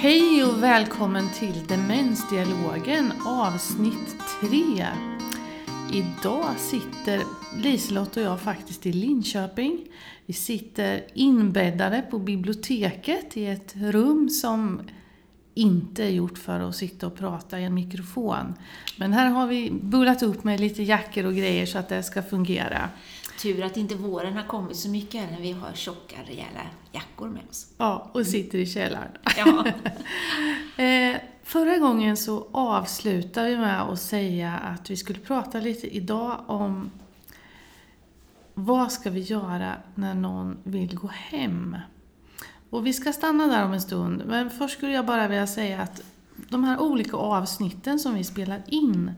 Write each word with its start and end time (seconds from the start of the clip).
Hej 0.00 0.44
och 0.44 0.62
välkommen 0.62 1.28
till 1.38 1.66
Demensdialogen 1.66 3.12
avsnitt 3.26 4.16
3. 4.40 4.86
Idag 5.92 6.58
sitter 6.58 7.22
Liselott 7.56 8.16
och 8.16 8.22
jag 8.22 8.40
faktiskt 8.40 8.86
i 8.86 8.92
Linköping. 8.92 9.86
Vi 10.26 10.32
sitter 10.32 11.04
inbäddade 11.14 12.02
på 12.10 12.18
biblioteket 12.18 13.36
i 13.36 13.46
ett 13.46 13.74
rum 13.76 14.28
som 14.28 14.80
inte 15.54 16.04
är 16.04 16.10
gjort 16.10 16.38
för 16.38 16.60
att 16.60 16.76
sitta 16.76 17.06
och 17.06 17.16
prata 17.16 17.60
i 17.60 17.64
en 17.64 17.74
mikrofon. 17.74 18.54
Men 18.96 19.12
här 19.12 19.26
har 19.26 19.46
vi 19.46 19.70
bullat 19.70 20.22
upp 20.22 20.44
med 20.44 20.60
lite 20.60 20.82
jackor 20.82 21.26
och 21.26 21.34
grejer 21.34 21.66
så 21.66 21.78
att 21.78 21.88
det 21.88 22.02
ska 22.02 22.22
fungera. 22.22 22.90
Tur 23.42 23.64
att 23.64 23.76
inte 23.76 23.94
våren 23.94 24.36
har 24.36 24.44
kommit 24.44 24.76
så 24.76 24.88
mycket 24.88 25.30
när 25.30 25.40
vi 25.40 25.52
har 25.52 25.72
tjocka, 25.74 26.16
rejäla 26.26 26.60
jackor 26.92 27.28
med 27.28 27.42
oss. 27.50 27.66
Ja, 27.78 28.10
och 28.12 28.26
sitter 28.26 28.58
i 28.58 28.66
källaren. 28.66 29.10
Ja. 29.36 29.64
Eh, 30.84 31.16
förra 31.42 31.78
gången 31.78 32.16
så 32.16 32.46
avslutade 32.52 33.48
vi 33.48 33.56
med 33.56 33.82
att 33.82 34.00
säga 34.00 34.56
att 34.56 34.90
vi 34.90 34.96
skulle 34.96 35.18
prata 35.18 35.60
lite 35.60 35.96
idag 35.96 36.40
om 36.46 36.90
vad 38.54 38.92
ska 38.92 39.10
vi 39.10 39.20
göra 39.20 39.74
när 39.94 40.14
någon 40.14 40.56
vill 40.64 40.96
gå 40.96 41.08
hem? 41.08 41.76
Och 42.70 42.86
vi 42.86 42.92
ska 42.92 43.12
stanna 43.12 43.46
där 43.46 43.64
om 43.64 43.72
en 43.72 43.80
stund, 43.80 44.22
men 44.26 44.50
först 44.50 44.76
skulle 44.76 44.92
jag 44.92 45.06
bara 45.06 45.28
vilja 45.28 45.46
säga 45.46 45.82
att 45.82 46.02
de 46.48 46.64
här 46.64 46.80
olika 46.80 47.16
avsnitten 47.16 47.98
som 47.98 48.14
vi 48.14 48.24
spelar 48.24 48.62
in, 48.66 49.12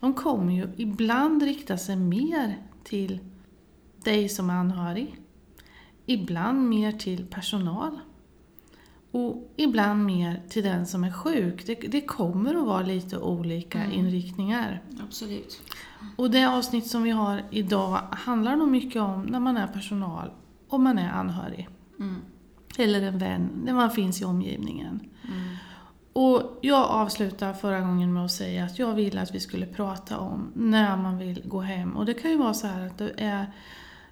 de 0.00 0.14
kommer 0.14 0.52
ju 0.52 0.68
ibland 0.76 1.42
rikta 1.42 1.78
sig 1.78 1.96
mer 1.96 2.58
till 2.84 3.18
dig 4.04 4.28
som 4.28 4.50
anhörig, 4.50 5.16
ibland 6.06 6.68
mer 6.68 6.92
till 6.92 7.26
personal 7.26 7.98
och 9.10 9.52
ibland 9.56 10.04
mer 10.04 10.42
till 10.48 10.64
den 10.64 10.86
som 10.86 11.04
är 11.04 11.12
sjuk. 11.12 11.66
Det, 11.66 11.74
det 11.74 12.00
kommer 12.00 12.54
att 12.54 12.66
vara 12.66 12.82
lite 12.82 13.18
olika 13.18 13.78
Mm. 13.78 13.92
inriktningar. 13.98 14.82
Absolut. 15.02 15.62
Och 16.16 16.30
det 16.30 16.44
avsnitt 16.44 16.86
som 16.86 17.02
vi 17.02 17.10
har 17.10 17.42
idag 17.50 18.00
handlar 18.10 18.56
nog 18.56 18.68
mycket 18.68 19.02
om 19.02 19.22
när 19.22 19.40
man 19.40 19.56
är 19.56 19.66
personal 19.66 20.30
och 20.68 20.80
man 20.80 20.98
är 20.98 21.10
anhörig. 21.10 21.68
Mm. 22.00 22.16
Eller 22.78 23.02
en 23.02 23.18
vän, 23.18 23.50
när 23.64 23.72
man 23.72 23.90
finns 23.90 24.22
i 24.22 24.24
omgivningen. 24.24 25.00
Mm. 25.28 25.56
Och 26.12 26.58
jag 26.62 26.84
avslutade 26.84 27.54
förra 27.54 27.80
gången 27.80 28.12
med 28.12 28.24
att 28.24 28.32
säga 28.32 28.64
att 28.64 28.78
jag 28.78 28.94
ville 28.94 29.22
att 29.22 29.34
vi 29.34 29.40
skulle 29.40 29.66
prata 29.66 30.18
om 30.18 30.50
när 30.54 30.96
man 30.96 31.18
vill 31.18 31.42
gå 31.44 31.60
hem. 31.60 31.96
Och 31.96 32.06
det 32.06 32.14
kan 32.14 32.30
ju 32.30 32.36
vara 32.36 32.54
så 32.54 32.66
här 32.66 32.86
att 32.86 32.98
det 32.98 33.12
är 33.16 33.52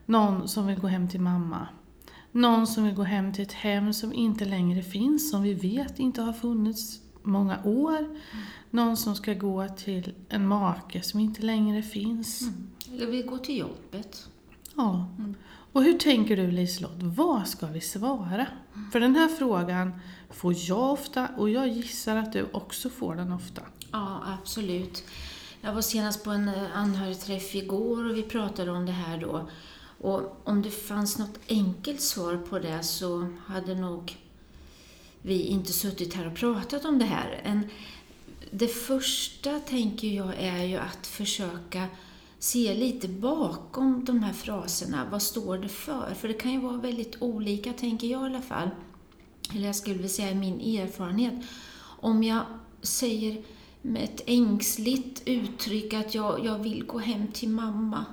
någon 0.07 0.49
som 0.49 0.67
vill 0.67 0.81
gå 0.81 0.87
hem 0.87 1.09
till 1.09 1.21
mamma. 1.21 1.67
Någon 2.33 2.67
som 2.67 2.85
vill 2.85 2.95
gå 2.95 3.03
hem 3.03 3.33
till 3.33 3.43
ett 3.43 3.53
hem 3.53 3.93
som 3.93 4.13
inte 4.13 4.45
längre 4.45 4.83
finns, 4.83 5.31
som 5.31 5.43
vi 5.43 5.55
vet 5.55 5.99
inte 5.99 6.23
har 6.23 6.33
funnits 6.33 7.01
många 7.23 7.63
år. 7.65 8.21
Någon 8.71 8.97
som 8.97 9.15
ska 9.15 9.35
gå 9.35 9.69
till 9.69 10.15
en 10.29 10.47
make 10.47 11.03
som 11.03 11.21
inte 11.21 11.43
längre 11.43 11.83
finns. 11.83 12.43
Mm. 12.43 12.71
Eller 12.93 13.07
vi 13.07 13.23
går 13.23 13.39
till 13.39 13.59
jobbet. 13.59 14.29
Ja. 14.77 15.09
Mm. 15.19 15.35
Och 15.73 15.83
hur 15.83 15.99
tänker 15.99 16.37
du 16.37 16.51
Liselott, 16.51 17.03
vad 17.03 17.49
ska 17.49 17.67
vi 17.67 17.81
svara? 17.81 18.47
För 18.93 19.01
den 19.01 19.17
här 19.17 19.29
frågan 19.29 19.93
får 20.31 20.55
jag 20.57 20.93
ofta 20.93 21.29
och 21.37 21.51
jag 21.51 21.69
gissar 21.69 22.17
att 22.17 22.33
du 22.33 22.47
också 22.53 22.91
får 22.91 23.15
den 23.15 23.33
ofta. 23.33 23.63
Ja, 23.93 24.23
absolut. 24.41 25.05
Jag 25.61 25.73
var 25.73 25.83
senast 25.83 26.25
på 26.25 26.31
en 26.31 26.49
eh, 26.49 26.77
anhörigträff 26.77 27.55
igår 27.55 28.11
och 28.11 28.17
vi 28.17 28.23
pratade 28.23 28.71
om 28.71 28.87
det 28.87 28.93
här 28.93 29.19
då. 29.19 29.49
Och 30.03 30.41
om 30.45 30.63
det 30.63 30.71
fanns 30.71 31.19
något 31.19 31.39
enkelt 31.49 32.01
svar 32.01 32.37
på 32.37 32.59
det 32.59 32.83
så 32.83 33.27
hade 33.47 33.75
nog 33.75 34.17
vi 35.23 35.43
inte 35.43 35.73
suttit 35.73 36.15
här 36.15 36.27
och 36.27 36.35
pratat 36.35 36.85
om 36.85 36.99
det 36.99 37.05
här. 37.05 37.41
En, 37.45 37.69
det 38.51 38.69
första, 38.69 39.61
tänker 39.61 40.09
jag, 40.09 40.35
är 40.39 40.65
ju 40.65 40.77
att 40.77 41.07
försöka 41.07 41.87
se 42.39 42.75
lite 42.75 43.09
bakom 43.09 44.05
de 44.05 44.23
här 44.23 44.33
fraserna. 44.33 45.09
Vad 45.11 45.23
står 45.23 45.59
det 45.59 45.69
för? 45.69 46.15
För 46.15 46.29
det 46.29 46.35
kan 46.35 46.53
ju 46.53 46.61
vara 46.61 46.77
väldigt 46.77 47.23
olika, 47.23 47.73
tänker 47.73 48.07
jag 48.07 48.23
i 48.23 48.25
alla 48.25 48.43
fall. 48.43 48.71
Eller 49.55 49.67
jag 49.67 49.77
skulle 49.77 49.95
vilja 49.95 50.09
säga 50.09 50.35
min 50.35 50.79
erfarenhet. 50.79 51.35
Om 52.01 52.23
jag 52.23 52.43
säger 52.83 53.45
med 53.83 54.05
ett 54.05 54.23
ängsligt 54.27 55.23
uttryck 55.25 55.95
att 55.95 56.15
jag, 56.15 56.45
jag 56.45 56.59
vill 56.59 56.85
gå 56.87 56.99
hem 56.99 57.29
till 57.33 57.49
mamma 57.49 58.05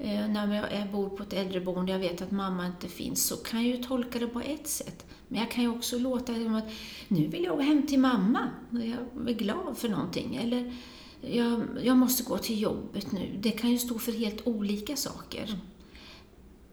när 0.00 0.74
jag 0.78 0.90
bor 0.90 1.08
på 1.08 1.22
ett 1.22 1.32
äldreboende, 1.32 1.92
jag 1.92 1.98
vet 1.98 2.22
att 2.22 2.30
mamma 2.30 2.66
inte 2.66 2.88
finns, 2.88 3.26
så 3.26 3.36
kan 3.36 3.66
jag 3.66 3.76
ju 3.76 3.82
tolka 3.82 4.18
det 4.18 4.26
på 4.26 4.40
ett 4.40 4.68
sätt. 4.68 5.06
Men 5.28 5.40
jag 5.40 5.50
kan 5.50 5.64
ju 5.64 5.70
också 5.70 5.98
låta 5.98 6.34
som 6.34 6.54
att 6.54 6.70
nu 7.08 7.26
vill 7.26 7.44
jag 7.44 7.56
gå 7.56 7.62
hem 7.62 7.86
till 7.86 7.98
mamma, 7.98 8.50
jag 8.70 9.28
är 9.28 9.34
glad 9.34 9.78
för 9.78 9.88
någonting. 9.88 10.36
Eller 10.36 10.74
jag, 11.20 11.62
jag 11.82 11.96
måste 11.96 12.22
gå 12.22 12.38
till 12.38 12.60
jobbet 12.60 13.12
nu. 13.12 13.36
Det 13.40 13.50
kan 13.50 13.70
ju 13.70 13.78
stå 13.78 13.98
för 13.98 14.12
helt 14.12 14.46
olika 14.46 14.96
saker. 14.96 15.58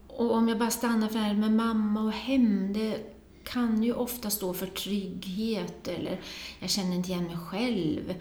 Och 0.06 0.34
om 0.34 0.48
jag 0.48 0.58
bara 0.58 0.70
stannar 0.70 1.08
för 1.08 1.18
det 1.18 1.24
här 1.24 1.34
med 1.34 1.52
mamma 1.52 2.02
och 2.02 2.12
hem, 2.12 2.72
det 2.72 3.14
kan 3.44 3.82
ju 3.82 3.92
ofta 3.92 4.30
stå 4.30 4.54
för 4.54 4.66
trygghet 4.66 5.88
eller 5.88 6.20
jag 6.60 6.70
känner 6.70 6.96
inte 6.96 7.10
igen 7.10 7.24
mig 7.24 7.36
själv. 7.36 8.14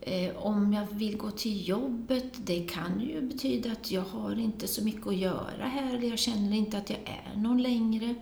Eh, 0.00 0.36
om 0.36 0.72
jag 0.72 0.86
vill 0.92 1.16
gå 1.16 1.30
till 1.30 1.68
jobbet, 1.68 2.46
det 2.46 2.60
kan 2.68 3.00
ju 3.00 3.20
betyda 3.20 3.72
att 3.72 3.90
jag 3.90 4.02
har 4.02 4.38
inte 4.38 4.68
så 4.68 4.84
mycket 4.84 5.06
att 5.06 5.16
göra 5.16 5.64
här, 5.64 5.94
eller 5.96 6.08
jag 6.08 6.18
känner 6.18 6.56
inte 6.56 6.78
att 6.78 6.90
jag 6.90 6.98
är 6.98 7.36
någon 7.40 7.62
längre. 7.62 8.14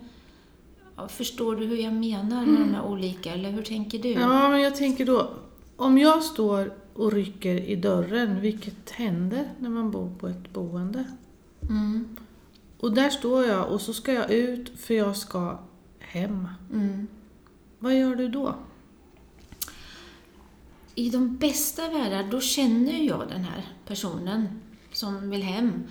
Förstår 1.09 1.55
du 1.55 1.65
hur 1.65 1.77
jag 1.77 1.93
menar 1.93 2.45
med 2.45 2.59
de 2.61 2.73
här 2.73 2.85
olika, 2.85 3.33
eller 3.33 3.51
hur 3.51 3.61
tänker 3.63 3.99
du? 3.99 4.09
Ja, 4.11 4.49
men 4.49 4.61
jag 4.61 4.75
tänker 4.75 5.05
då, 5.05 5.29
om 5.75 5.97
jag 5.97 6.23
står 6.23 6.73
och 6.93 7.11
rycker 7.11 7.55
i 7.55 7.75
dörren, 7.75 8.41
vilket 8.41 8.89
händer 8.89 9.49
när 9.59 9.69
man 9.69 9.91
bor 9.91 10.11
på 10.19 10.27
ett 10.27 10.53
boende? 10.53 11.03
Mm, 11.69 12.15
Och 12.79 12.93
där 12.93 13.09
står 13.09 13.45
jag 13.45 13.71
och 13.71 13.81
så 13.81 13.93
ska 13.93 14.13
jag 14.13 14.31
ut 14.31 14.79
för 14.79 14.93
jag 14.93 15.17
ska 15.17 15.59
hem. 15.99 16.47
mm. 16.73 17.07
Vad 17.79 17.99
gör 17.99 18.15
du 18.15 18.29
då? 18.29 18.55
I 20.99 21.09
de 21.09 21.37
bästa 21.37 21.89
världar, 21.89 22.23
då 22.31 22.41
känner 22.41 23.03
jag 23.03 23.27
den 23.29 23.43
här 23.43 23.67
personen 23.87 24.61
som 24.93 25.29
vill 25.29 25.43
hem. 25.43 25.83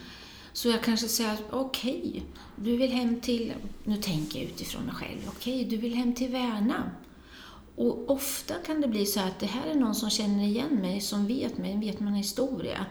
Så 0.53 0.69
jag 0.69 0.83
kanske 0.83 1.09
säger 1.09 1.33
att 1.33 1.43
okej, 1.51 2.23
du 2.57 2.77
vill 2.77 2.93
hem 2.93 3.21
till, 3.21 3.53
nu 3.85 3.97
tänker 3.97 4.39
jag 4.39 4.49
utifrån 4.49 4.83
mig 4.83 4.95
själv, 4.95 5.19
okej, 5.29 5.65
du 5.65 5.77
vill 5.77 5.95
hem 5.95 6.15
till 6.15 6.31
Värna. 6.31 6.91
Och 7.77 8.11
ofta 8.11 8.55
kan 8.55 8.81
det 8.81 8.89
bli 8.89 9.07
så 9.07 9.21
att 9.21 9.39
det 9.39 9.47
här 9.47 9.67
är 9.67 9.75
någon 9.75 9.95
som 9.95 10.11
känner 10.11 10.45
igen 10.45 10.75
mig, 10.75 11.01
som 11.01 11.27
vet 11.27 11.59
mig, 11.59 11.77
vet 11.77 12.01
min 12.01 12.15
historia. 12.15 12.87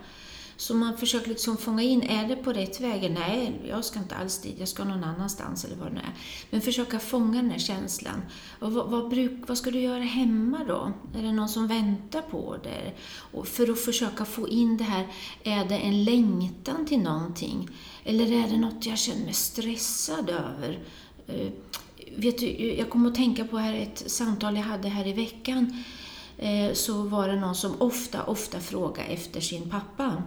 Så 0.57 0.73
man 0.73 0.97
försöker 0.97 1.29
liksom 1.29 1.57
fånga 1.57 1.81
in, 1.81 2.03
är 2.03 2.27
det 2.27 2.35
på 2.35 2.53
rätt 2.53 2.81
väg? 2.81 3.11
Nej, 3.11 3.61
jag 3.67 3.85
ska 3.85 3.99
inte 3.99 4.15
alls 4.15 4.41
dit, 4.41 4.55
jag 4.59 4.67
ska 4.67 4.83
någon 4.83 5.03
annanstans 5.03 5.65
eller 5.65 5.75
vad 5.75 5.87
det 5.87 5.93
nu 5.93 5.99
är. 5.99 6.13
Men 6.49 6.61
försöka 6.61 6.99
fånga 6.99 7.41
den 7.41 7.51
här 7.51 7.59
känslan. 7.59 8.21
Och 8.59 8.73
vad, 8.73 8.89
vad, 8.89 9.09
bruk, 9.09 9.31
vad 9.47 9.57
ska 9.57 9.71
du 9.71 9.79
göra 9.79 10.03
hemma 10.03 10.63
då? 10.67 10.91
Är 11.15 11.23
det 11.23 11.31
någon 11.31 11.49
som 11.49 11.67
väntar 11.67 12.21
på 12.21 12.57
dig? 12.63 12.95
Och 13.33 13.47
för 13.47 13.71
att 13.71 13.79
försöka 13.79 14.25
få 14.25 14.49
in 14.49 14.77
det 14.77 14.83
här, 14.83 15.07
är 15.43 15.65
det 15.65 15.77
en 15.77 16.03
längtan 16.03 16.85
till 16.85 16.99
någonting? 16.99 17.69
Eller 18.03 18.31
är 18.31 18.47
det 18.49 18.57
något 18.57 18.85
jag 18.85 18.97
känner 18.97 19.25
mig 19.25 19.33
stressad 19.33 20.29
över? 20.29 20.79
Eh, 21.27 21.51
vet 22.15 22.37
du, 22.37 22.75
jag 22.75 22.89
kommer 22.89 23.09
att 23.09 23.15
tänka 23.15 23.45
på 23.45 23.57
här 23.57 23.73
ett 23.73 24.11
samtal 24.11 24.55
jag 24.55 24.63
hade 24.63 24.89
här 24.89 25.07
i 25.07 25.13
veckan. 25.13 25.83
Eh, 26.37 26.73
så 26.73 27.01
var 27.01 27.27
det 27.27 27.35
någon 27.35 27.55
som 27.55 27.81
ofta, 27.81 28.23
ofta 28.23 28.59
frågade 28.59 29.07
efter 29.07 29.41
sin 29.41 29.69
pappa. 29.69 30.23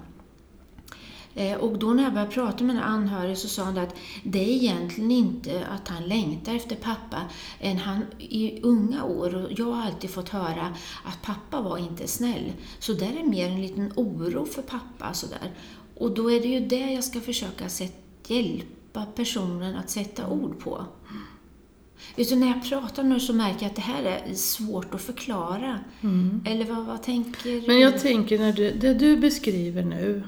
Eh, 1.35 1.57
Och 1.59 1.79
då 1.79 1.91
när 1.91 2.03
jag 2.03 2.13
började 2.13 2.33
prata 2.33 2.65
med 2.65 2.77
den 2.77 2.85
anhörig 2.85 3.39
så 3.39 3.49
sa 3.49 3.65
han 3.65 3.79
att 3.79 3.95
det 4.25 4.39
är 4.39 4.49
egentligen 4.49 5.11
inte 5.11 5.67
att 5.67 5.89
han 5.89 6.03
längtar 6.09 6.55
efter 6.55 6.77
pappa 6.77 7.23
än 7.61 7.77
han 7.77 8.05
i 8.19 8.61
unga 8.63 9.05
år, 9.05 9.35
och 9.35 9.59
jag 9.59 9.73
har 9.73 9.83
alltid 9.83 10.11
fått 10.11 10.29
höra 10.29 10.75
att 11.05 11.23
pappa 11.23 11.61
var 11.61 11.79
inte 11.79 12.07
snäll. 12.09 12.53
Så 12.79 12.93
där 12.93 13.21
är 13.21 13.25
mer 13.25 13.49
en 13.49 13.63
liten 13.63 13.93
oro 13.97 14.47
för 14.47 14.63
pappa. 14.63 15.15
Sådär. 15.15 15.53
Och 15.99 16.11
då 16.15 16.31
är 16.31 16.41
det 16.41 16.49
ju 16.49 16.61
det 16.61 16.93
jag 16.93 17.05
ska 17.05 17.21
försöka 17.21 17.69
sätt, 17.69 17.97
hjälpa 18.27 19.07
personen 19.15 19.77
att 19.77 19.91
sätta 19.91 20.29
ord 20.29 20.59
på. 20.59 20.85
Du, 22.17 22.37
när 22.37 22.47
jag 22.47 22.65
pratar 22.69 23.03
nu 23.03 23.21
så 23.21 23.33
märker 23.33 23.63
jag 23.63 23.71
att 23.71 23.77
det 23.77 23.83
här 23.83 24.03
är 24.05 24.35
svårt 24.35 24.95
att 24.95 25.03
förklara. 25.03 25.79
Eller 26.47 26.65
vad, 26.65 26.87
vad 26.87 27.03
tänker 27.03 27.51
Mm. 27.51 27.65
Men 27.67 27.81
jag 27.81 28.01
tänker, 28.01 28.39
när 28.39 28.53
du, 28.53 28.71
det 28.73 28.95
du 28.95 29.17
beskriver 29.17 29.83
nu, 29.83 30.23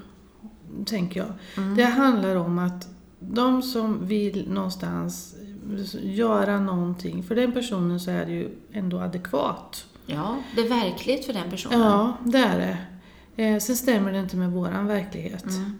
tänker 0.87 1.21
jag, 1.21 1.33
det 1.77 1.85
handlar 1.85 2.37
om 2.37 2.59
att 2.59 2.89
de 3.21 3.63
som 3.63 4.07
vill 4.07 4.51
någonstans 4.51 5.35
göra 6.03 6.61
någonting, 6.61 7.23
för 7.23 7.35
den 7.35 7.53
personen 7.53 8.01
så 8.01 8.11
är 8.11 8.27
det 8.27 8.33
ju 8.33 8.49
ändå 8.73 8.99
adekvat. 8.99 9.87
Ja, 10.07 10.37
det 10.55 10.61
är 10.61 10.69
verkligt 10.69 11.25
för 11.25 11.33
den 11.33 11.51
personen. 11.51 11.81
Ja, 11.81 12.17
det 12.25 12.39
är 12.39 12.59
det. 12.59 12.79
Eh, 13.43 13.59
sen 13.59 13.77
stämmer 13.77 14.13
det 14.13 14.19
inte 14.19 14.37
med 14.37 14.51
våran 14.51 14.87
verklighet. 14.87 15.45
Mm. 15.45 15.79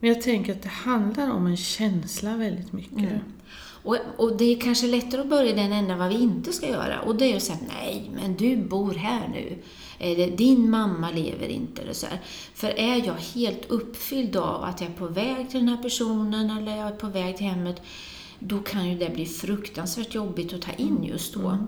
Men 0.00 0.08
jag 0.08 0.22
tänker 0.22 0.52
att 0.52 0.62
det 0.62 0.68
handlar 0.68 1.30
om 1.30 1.46
en 1.46 1.56
känsla 1.56 2.36
väldigt 2.36 2.72
mycket. 2.72 2.98
Mm. 2.98 3.20
Och, 3.82 3.96
och 4.16 4.36
det 4.36 4.44
är 4.44 4.60
kanske 4.60 4.86
lättare 4.86 5.20
att 5.20 5.28
börja 5.28 5.50
i 5.50 5.52
den 5.52 5.72
änden 5.72 5.98
vad 5.98 6.08
vi 6.08 6.14
inte 6.14 6.52
ska 6.52 6.68
göra. 6.68 7.00
Och 7.00 7.16
det 7.16 7.32
är 7.32 7.36
att 7.36 7.42
säga, 7.42 7.58
nej 7.68 8.10
men 8.14 8.34
du 8.36 8.56
bor 8.56 8.94
här 8.94 9.28
nu. 9.28 9.58
Eller 9.98 10.36
din 10.36 10.70
mamma 10.70 11.10
lever 11.10 11.48
inte. 11.48 11.82
Eller 11.82 11.92
så 11.92 12.06
här. 12.06 12.20
För 12.54 12.68
är 12.68 13.06
jag 13.06 13.14
helt 13.14 13.70
uppfylld 13.70 14.36
av 14.36 14.64
att 14.64 14.80
jag 14.80 14.90
är 14.90 14.94
på 14.94 15.06
väg 15.06 15.50
till 15.50 15.60
den 15.60 15.68
här 15.68 15.82
personen 15.82 16.50
eller 16.50 16.76
jag 16.76 16.86
är 16.88 16.96
på 16.96 17.06
väg 17.06 17.36
till 17.36 17.46
hemmet, 17.46 17.82
då 18.38 18.58
kan 18.58 18.88
ju 18.88 18.98
det 18.98 19.14
bli 19.14 19.26
fruktansvärt 19.26 20.14
jobbigt 20.14 20.52
att 20.52 20.62
ta 20.62 20.72
in 20.72 21.04
just 21.04 21.34
då. 21.34 21.48
Mm. 21.48 21.66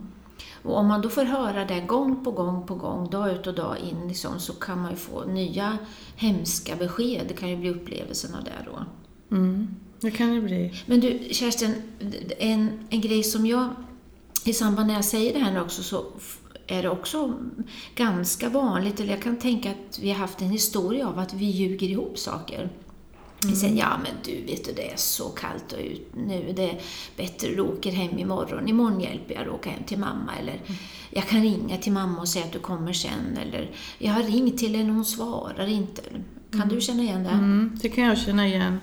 Och 0.63 0.77
om 0.77 0.87
man 0.87 1.03
då 1.03 1.09
får 1.09 1.25
höra 1.25 1.65
det 1.65 1.81
gång 1.81 2.25
på 2.25 2.31
gång 2.31 2.67
på 2.67 2.75
gång, 2.75 3.11
dag 3.11 3.33
ut 3.33 3.47
och 3.47 3.55
dag 3.55 3.77
in, 3.79 4.09
liksom, 4.09 4.41
så 4.41 4.53
kan 4.53 4.81
man 4.81 4.91
ju 4.91 4.97
få 4.97 5.25
nya 5.25 5.79
hemska 6.17 6.77
besked. 6.77 7.25
Det 7.29 7.35
kan 7.35 7.49
ju 7.49 7.57
bli 7.57 7.71
upplevelsen 7.71 8.35
av 8.35 8.45
det 8.45 8.67
då. 8.67 8.85
Mm. 9.37 9.75
Det 10.01 10.11
kan 10.11 10.35
det 10.35 10.41
bli. 10.41 10.75
Men 10.87 11.01
du, 11.01 11.29
Kerstin, 11.31 11.75
en, 12.39 12.87
en 12.91 13.01
grej 13.01 13.23
som 13.23 13.47
jag, 13.47 13.69
i 14.45 14.53
samband 14.53 14.87
när 14.87 14.95
jag 14.95 15.05
säger 15.05 15.33
det 15.33 15.39
här 15.39 15.53
nu 15.53 15.61
också, 15.61 15.83
så 15.83 16.05
är 16.71 16.83
det 16.83 16.91
också 16.91 17.35
ganska 17.95 18.49
vanligt, 18.49 19.01
eller 19.01 19.11
jag 19.11 19.23
kan 19.23 19.37
tänka 19.37 19.71
att 19.71 19.99
vi 19.99 20.11
har 20.11 20.19
haft 20.19 20.43
en 20.43 20.51
historia 20.51 21.09
av 21.09 21.19
att 21.19 21.35
vi 21.35 21.45
ljuger 21.45 21.89
ihop 21.89 22.19
saker. 22.19 22.71
Vi 23.47 23.57
säger, 23.57 23.79
ja 23.79 23.99
men 24.03 24.13
du, 24.25 24.53
vet 24.53 24.65
du, 24.65 24.73
det 24.73 24.93
är 24.93 24.97
så 24.97 25.29
kallt 25.29 25.73
och 25.73 25.79
ut 25.79 26.13
nu, 26.15 26.53
det 26.57 26.71
är 26.71 26.81
bättre 27.17 27.49
du 27.49 27.61
åker 27.61 27.93
hem 27.93 28.19
imorgon. 28.19 28.69
Imorgon 28.69 29.01
hjälper 29.01 29.35
jag 29.35 29.43
dig 29.43 29.49
att 29.49 29.55
åka 29.55 29.71
hem 29.71 29.85
till 29.85 29.99
mamma. 29.99 30.33
Eller 30.41 30.61
jag 31.11 31.29
kan 31.29 31.43
ringa 31.43 31.77
till 31.77 31.93
mamma 31.93 32.21
och 32.21 32.29
säga 32.29 32.45
att 32.45 32.53
du 32.53 32.59
kommer 32.59 32.93
sen. 32.93 33.39
Eller 33.43 33.71
jag 33.99 34.13
har 34.13 34.23
ringt 34.23 34.59
till 34.59 34.75
henne 34.75 34.89
och 34.89 34.95
hon 34.95 35.05
svarar 35.05 35.67
inte. 35.67 36.03
Kan 36.53 36.69
du 36.69 36.81
känna 36.81 37.03
igen 37.03 37.25
det? 37.25 37.31
Mm, 37.31 37.79
det 37.83 37.89
kan 37.89 38.05
jag 38.05 38.19
känna 38.19 38.47
igen. 38.47 38.81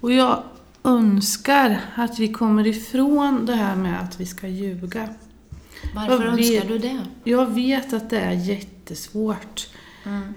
Och 0.00 0.12
jag 0.12 0.42
önskar 0.82 1.80
att 1.96 2.18
vi 2.18 2.28
kommer 2.32 2.66
ifrån 2.66 3.46
det 3.46 3.54
här 3.54 3.76
med 3.76 4.00
att 4.00 4.20
vi 4.20 4.26
ska 4.26 4.48
ljuga. 4.48 5.08
Varför 5.96 6.24
Jag 6.24 6.36
vet- 6.36 6.54
önskar 6.54 6.68
du 6.68 6.78
det? 6.78 7.00
Jag 7.24 7.46
vet 7.54 7.92
att 7.92 8.10
det 8.10 8.18
är 8.20 8.32
jättesvårt. 8.32 9.68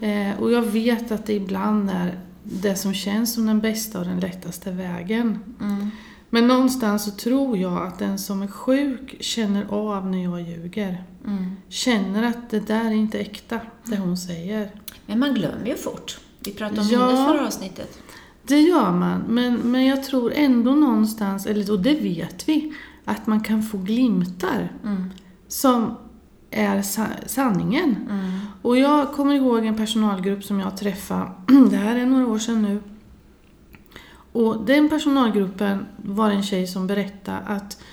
Eh, 0.02 0.40
och 0.40 0.52
jag 0.52 0.62
vet 0.62 1.12
att 1.12 1.26
det 1.26 1.34
ibland 1.34 1.90
är 1.90 2.20
det 2.44 2.76
som 2.76 2.94
känns 2.94 3.34
som 3.34 3.46
den 3.46 3.60
bästa 3.60 4.00
och 4.00 4.06
den 4.06 4.20
lättaste 4.20 4.72
vägen. 4.72 5.40
Mm. 5.62 5.90
Men 6.30 6.48
någonstans 6.48 7.04
så 7.04 7.12
tror 7.12 7.58
jag 7.58 7.88
att 7.88 8.00
den 8.00 8.20
som 8.20 8.42
är 8.42 8.48
sjuk 8.48 9.16
känner 9.20 9.66
av 9.70 10.08
när 10.08 10.24
jag 10.24 10.42
ljuger. 10.42 11.04
Mm. 11.28 11.56
Känner 11.70 12.24
att 12.24 12.50
det 12.50 12.60
där 12.60 12.86
är 12.86 12.92
inte 12.92 13.20
äkta, 13.20 13.60
det 13.86 13.98
hon 13.98 14.18
säger. 14.18 14.72
Men 15.06 15.20
man 15.20 15.34
glömmer 15.34 15.66
ju 15.68 15.76
fort. 15.76 16.20
Vi 16.40 16.52
pratade 16.52 16.82
om 16.82 16.88
Ja. 16.92 17.06
minnet 17.08 17.28
förra 17.28 17.48
avsnittet. 17.48 18.00
Det 18.44 18.60
gör 18.62 18.92
man, 18.92 19.22
men, 19.28 19.56
men 19.56 19.86
jag 19.86 20.04
tror 20.04 20.34
ändå 20.36 20.72
någonstans, 20.72 21.46
eller 21.46 21.72
och 21.72 21.80
det 21.80 21.94
vet 21.96 22.50
vi, 22.50 22.74
att 23.06 23.28
man 23.28 23.42
kan 23.42 23.64
få 23.64 23.78
glimtar 23.78 24.72
Mm. 24.86 25.10
Som 25.50 25.96
är 26.52 26.82
sa 26.82 27.06
sanningen. 27.26 27.96
Mm. 28.10 28.40
Och 28.62 28.78
jag 28.78 29.12
kommer 29.12 29.36
ihåg 29.36 29.66
en 29.66 29.78
personalgrupp 29.78 30.44
som 30.44 30.60
jag 30.60 30.78
träffade, 30.78 31.32
det 31.70 31.78
här 31.78 31.96
är 31.96 32.06
några 32.06 32.28
år 32.28 32.40
sedan 32.40 32.62
nu. 32.62 32.82
Och 34.32 34.66
den 34.66 34.90
personalgruppen 34.90 35.86
var 35.98 36.30
en 36.30 36.44
tjej 36.44 36.68
som 36.68 36.88
berättade 36.88 37.38
att 37.38 37.84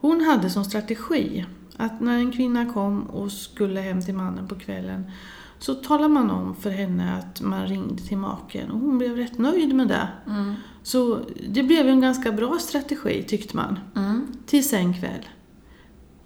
hon 0.00 0.20
hade 0.20 0.50
som 0.50 0.64
strategi 0.64 1.46
att 1.76 2.00
när 2.00 2.18
en 2.18 2.32
kvinna 2.32 2.72
kom 2.72 3.02
och 3.02 3.32
skulle 3.32 3.80
hem 3.80 4.02
till 4.02 4.14
mannen 4.14 4.48
på 4.48 4.54
kvällen 4.54 5.10
så 5.58 5.74
talade 5.74 6.08
man 6.08 6.30
om 6.30 6.56
för 6.56 6.70
henne 6.70 7.18
att 7.18 7.40
man 7.40 7.66
ringde 7.66 8.02
till 8.02 8.18
maken 8.18 8.70
och 8.70 8.80
hon 8.80 8.98
blev 8.98 9.16
rätt 9.16 9.38
nöjd 9.38 9.74
med 9.74 9.88
det. 9.88 10.08
Mm. 10.26 10.54
Så 10.82 11.20
det 11.48 11.62
blev 11.62 11.88
en 11.88 12.00
ganska 12.00 12.32
bra 12.32 12.58
strategi 12.60 13.22
tyckte 13.22 13.56
man. 13.56 13.78
Mm. 13.96 14.26
Tills 14.46 14.72
en 14.72 14.94
kväll. 14.94 15.28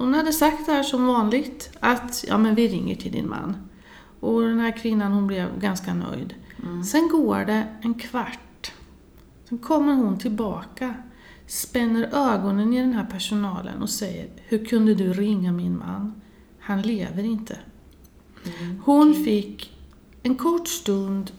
Hon 0.01 0.15
hade 0.15 0.33
sagt 0.33 0.67
det 0.67 0.73
här 0.73 0.83
som 0.83 1.07
vanligt, 1.07 1.71
att 1.81 2.25
ja 2.29 2.39
men 2.39 2.55
vi 2.55 2.69
ringer 2.69 2.97
till 2.97 3.13
din 3.13 3.29
man. 3.29 3.57
Och 4.21 4.43
den 4.43 4.59
här 4.59 4.77
kvinnan 4.77 5.13
hon 5.13 5.27
blev 5.27 5.61
ganska 5.61 5.95
nöjd. 5.95 6.35
Mm. 6.63 6.85
Sen 6.85 7.09
går 7.09 7.45
det 7.45 7.67
en 7.81 7.95
kvart. 7.95 8.73
Sen 9.49 9.59
kommer 9.59 9.95
hon 9.95 10.19
tillbaka, 10.19 10.95
spänner 11.47 12.11
ögonen 12.13 12.75
i 12.75 12.81
den 12.81 12.93
här 12.93 13.05
personalen 13.05 13.83
och 13.83 13.91
säger 13.91 14.29
Hur 14.49 14.65
kunde 14.65 14.95
du 14.95 15.13
ringa 15.13 15.53
min 15.53 15.79
man? 15.79 16.21
Han 16.61 16.83
lever 16.83 17.23
inte. 17.23 17.59
Mm. 18.61 18.83
Hon 18.85 19.15
fick 19.15 19.79
en 20.23 20.35
kort 20.35 20.69
stund 20.69 21.33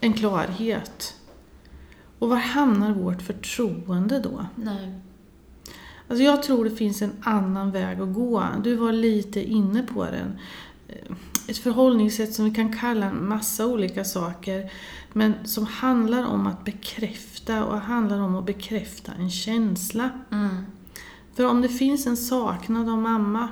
en 0.00 0.12
klarhet. 0.12 1.14
Och 2.18 2.28
var 2.28 2.36
hamnar 2.36 2.92
vårt 2.92 3.22
förtroende 3.22 4.20
då? 4.20 4.46
Nej. 4.56 4.92
Alltså 6.08 6.24
jag 6.24 6.42
tror 6.42 6.64
det 6.64 6.70
finns 6.70 7.02
en 7.02 7.12
annan 7.20 7.70
väg 7.70 8.00
att 8.00 8.14
gå. 8.14 8.44
Du 8.64 8.74
var 8.74 8.92
lite 8.92 9.42
inne 9.50 9.82
på 9.82 10.04
den. 10.04 10.38
Eh, 10.88 11.16
Ett 11.48 11.58
förhållningssätt 11.58 12.34
som 12.34 12.44
vi 12.44 12.50
kan 12.50 12.78
kalla 12.78 13.06
en 13.06 13.28
massa 13.28 13.66
olika 13.66 14.04
saker. 14.04 14.70
Men 15.12 15.34
som 15.44 15.66
handlar 15.66 16.26
om 16.26 16.46
att 16.46 16.64
bekräfta 16.64 17.64
och 17.64 17.80
handlar 17.80 18.20
om 18.20 18.34
att 18.36 18.46
bekräfta 18.46 19.12
en 19.18 19.30
känsla. 19.30 20.10
Mm. 20.30 20.56
För 21.34 21.46
om 21.46 21.62
det 21.62 21.68
finns 21.68 22.06
en 22.06 22.16
saknad 22.16 22.88
av 22.88 22.98
mamma 22.98 23.48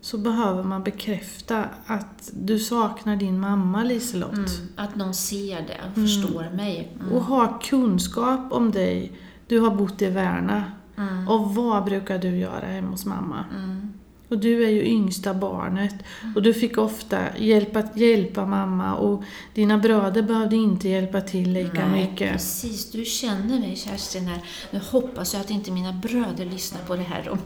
så 0.00 0.18
behöver 0.18 0.62
man 0.62 0.82
bekräfta 0.82 1.64
att 1.86 2.30
du 2.32 2.58
saknar 2.58 3.16
din 3.16 3.40
mamma 3.40 3.84
Liselott. 3.84 4.32
Mm. 4.32 4.46
Att 4.76 4.96
någon 4.96 5.14
ser 5.14 5.56
det 5.56 5.80
och 5.88 5.94
förstår 5.94 6.56
mig. 6.56 6.96
Mm. 7.00 7.12
Och 7.12 7.22
ha 7.22 7.58
kunskap 7.62 8.52
om 8.52 8.70
dig. 8.70 9.12
Du 9.46 9.60
har 9.60 9.76
bott 9.76 10.02
i 10.02 10.06
Värna. 10.06 10.64
Mm. 11.00 11.28
Och 11.28 11.54
vad 11.54 11.84
brukar 11.84 12.18
du 12.18 12.36
göra 12.36 12.66
hemma 12.66 12.90
hos 12.90 13.06
mamma? 13.06 13.44
Mm. 13.54 13.92
Och 14.28 14.38
du 14.38 14.64
är 14.64 14.70
ju 14.70 14.84
yngsta 14.84 15.34
barnet 15.34 15.94
och 16.34 16.42
du 16.42 16.54
fick 16.54 16.78
ofta 16.78 17.18
hjälpa, 17.38 17.82
hjälpa 17.94 18.46
mamma 18.46 18.94
och 18.94 19.22
dina 19.54 19.78
bröder 19.78 20.22
behövde 20.22 20.56
inte 20.56 20.88
hjälpa 20.88 21.20
till 21.20 21.52
lika 21.52 21.88
Nej, 21.88 22.10
mycket. 22.10 22.32
precis. 22.32 22.90
Du 22.90 23.04
känner 23.04 23.60
mig 23.60 23.76
Kerstin 23.76 24.26
här. 24.26 24.40
Nu 24.70 24.80
hoppas 24.90 25.34
jag 25.34 25.40
att 25.40 25.50
inte 25.50 25.70
mina 25.70 25.92
bröder 25.92 26.44
lyssnar 26.44 26.80
på 26.80 26.96
det 26.96 27.02
här. 27.02 27.30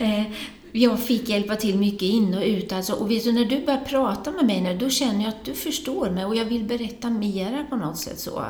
Eh, 0.00 0.24
jag 0.72 1.00
fick 1.00 1.28
hjälpa 1.28 1.56
till 1.56 1.78
mycket 1.78 2.02
in 2.02 2.34
och 2.34 2.42
ut. 2.42 2.72
Alltså. 2.72 2.92
Och 2.92 3.10
vet 3.10 3.24
du, 3.24 3.32
när 3.32 3.44
du 3.44 3.64
börjar 3.66 3.80
prata 3.80 4.30
med 4.30 4.46
mig 4.46 4.60
nu, 4.60 4.76
då 4.76 4.88
känner 4.90 5.20
jag 5.24 5.28
att 5.28 5.44
du 5.44 5.54
förstår 5.54 6.10
mig 6.10 6.24
och 6.24 6.36
jag 6.36 6.44
vill 6.44 6.64
berätta 6.64 7.10
mera 7.10 7.64
på 7.70 7.76
något 7.76 7.98
sätt. 7.98 8.18
så. 8.18 8.42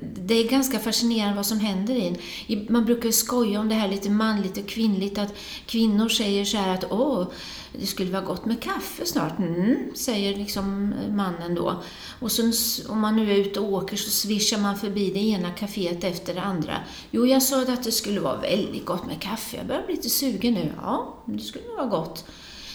Det 0.00 0.34
är 0.34 0.48
ganska 0.48 0.78
fascinerande 0.78 1.36
vad 1.36 1.46
som 1.46 1.60
händer 1.60 1.94
i 1.94 2.06
en. 2.48 2.66
Man 2.68 2.84
brukar 2.84 3.10
skoja 3.10 3.60
om 3.60 3.68
det 3.68 3.74
här 3.74 3.88
lite 3.88 4.10
manligt 4.10 4.58
och 4.58 4.66
kvinnligt, 4.66 5.18
att 5.18 5.34
kvinnor 5.66 6.08
säger 6.08 6.44
så 6.44 6.56
här 6.56 6.74
att 6.74 6.84
åh, 6.90 7.26
det 7.72 7.86
skulle 7.86 8.10
vara 8.10 8.22
gott 8.22 8.44
med 8.44 8.62
kaffe 8.62 9.06
snart. 9.06 9.38
Mm, 9.38 9.76
säger 9.94 10.36
liksom 10.36 10.92
eh, 10.92 11.14
mannen 11.14 11.54
då. 11.54 11.82
Och 12.20 12.32
sen 12.32 12.52
om 12.88 13.00
man 13.00 13.16
nu 13.16 13.32
är 13.32 13.36
ute 13.36 13.60
och 13.60 13.72
åker 13.72 13.96
så 13.96 14.10
svischar 14.10 14.58
man 14.58 14.78
förbi 14.78 15.10
det 15.10 15.20
ena 15.20 15.50
kaféet 15.50 16.04
efter 16.04 16.34
det 16.34 16.42
andra. 16.42 16.76
Jo, 17.10 17.26
jag 17.26 17.42
sa 17.42 17.62
att 17.62 17.84
det 17.84 17.92
skulle 17.92 18.20
vara 18.20 18.40
väldigt 18.40 18.84
gott 18.84 19.06
med 19.06 19.20
kaffe. 19.20 19.56
Jag 19.56 19.66
börjar 19.66 19.86
bli 19.86 19.96
lite 19.96 20.10
sugen 20.10 20.54
nu. 20.54 20.72
Ja, 20.82 21.22
det 21.26 21.38
skulle 21.42 21.64
nog 21.64 21.76
vara 21.76 21.86
gott. 21.86 22.24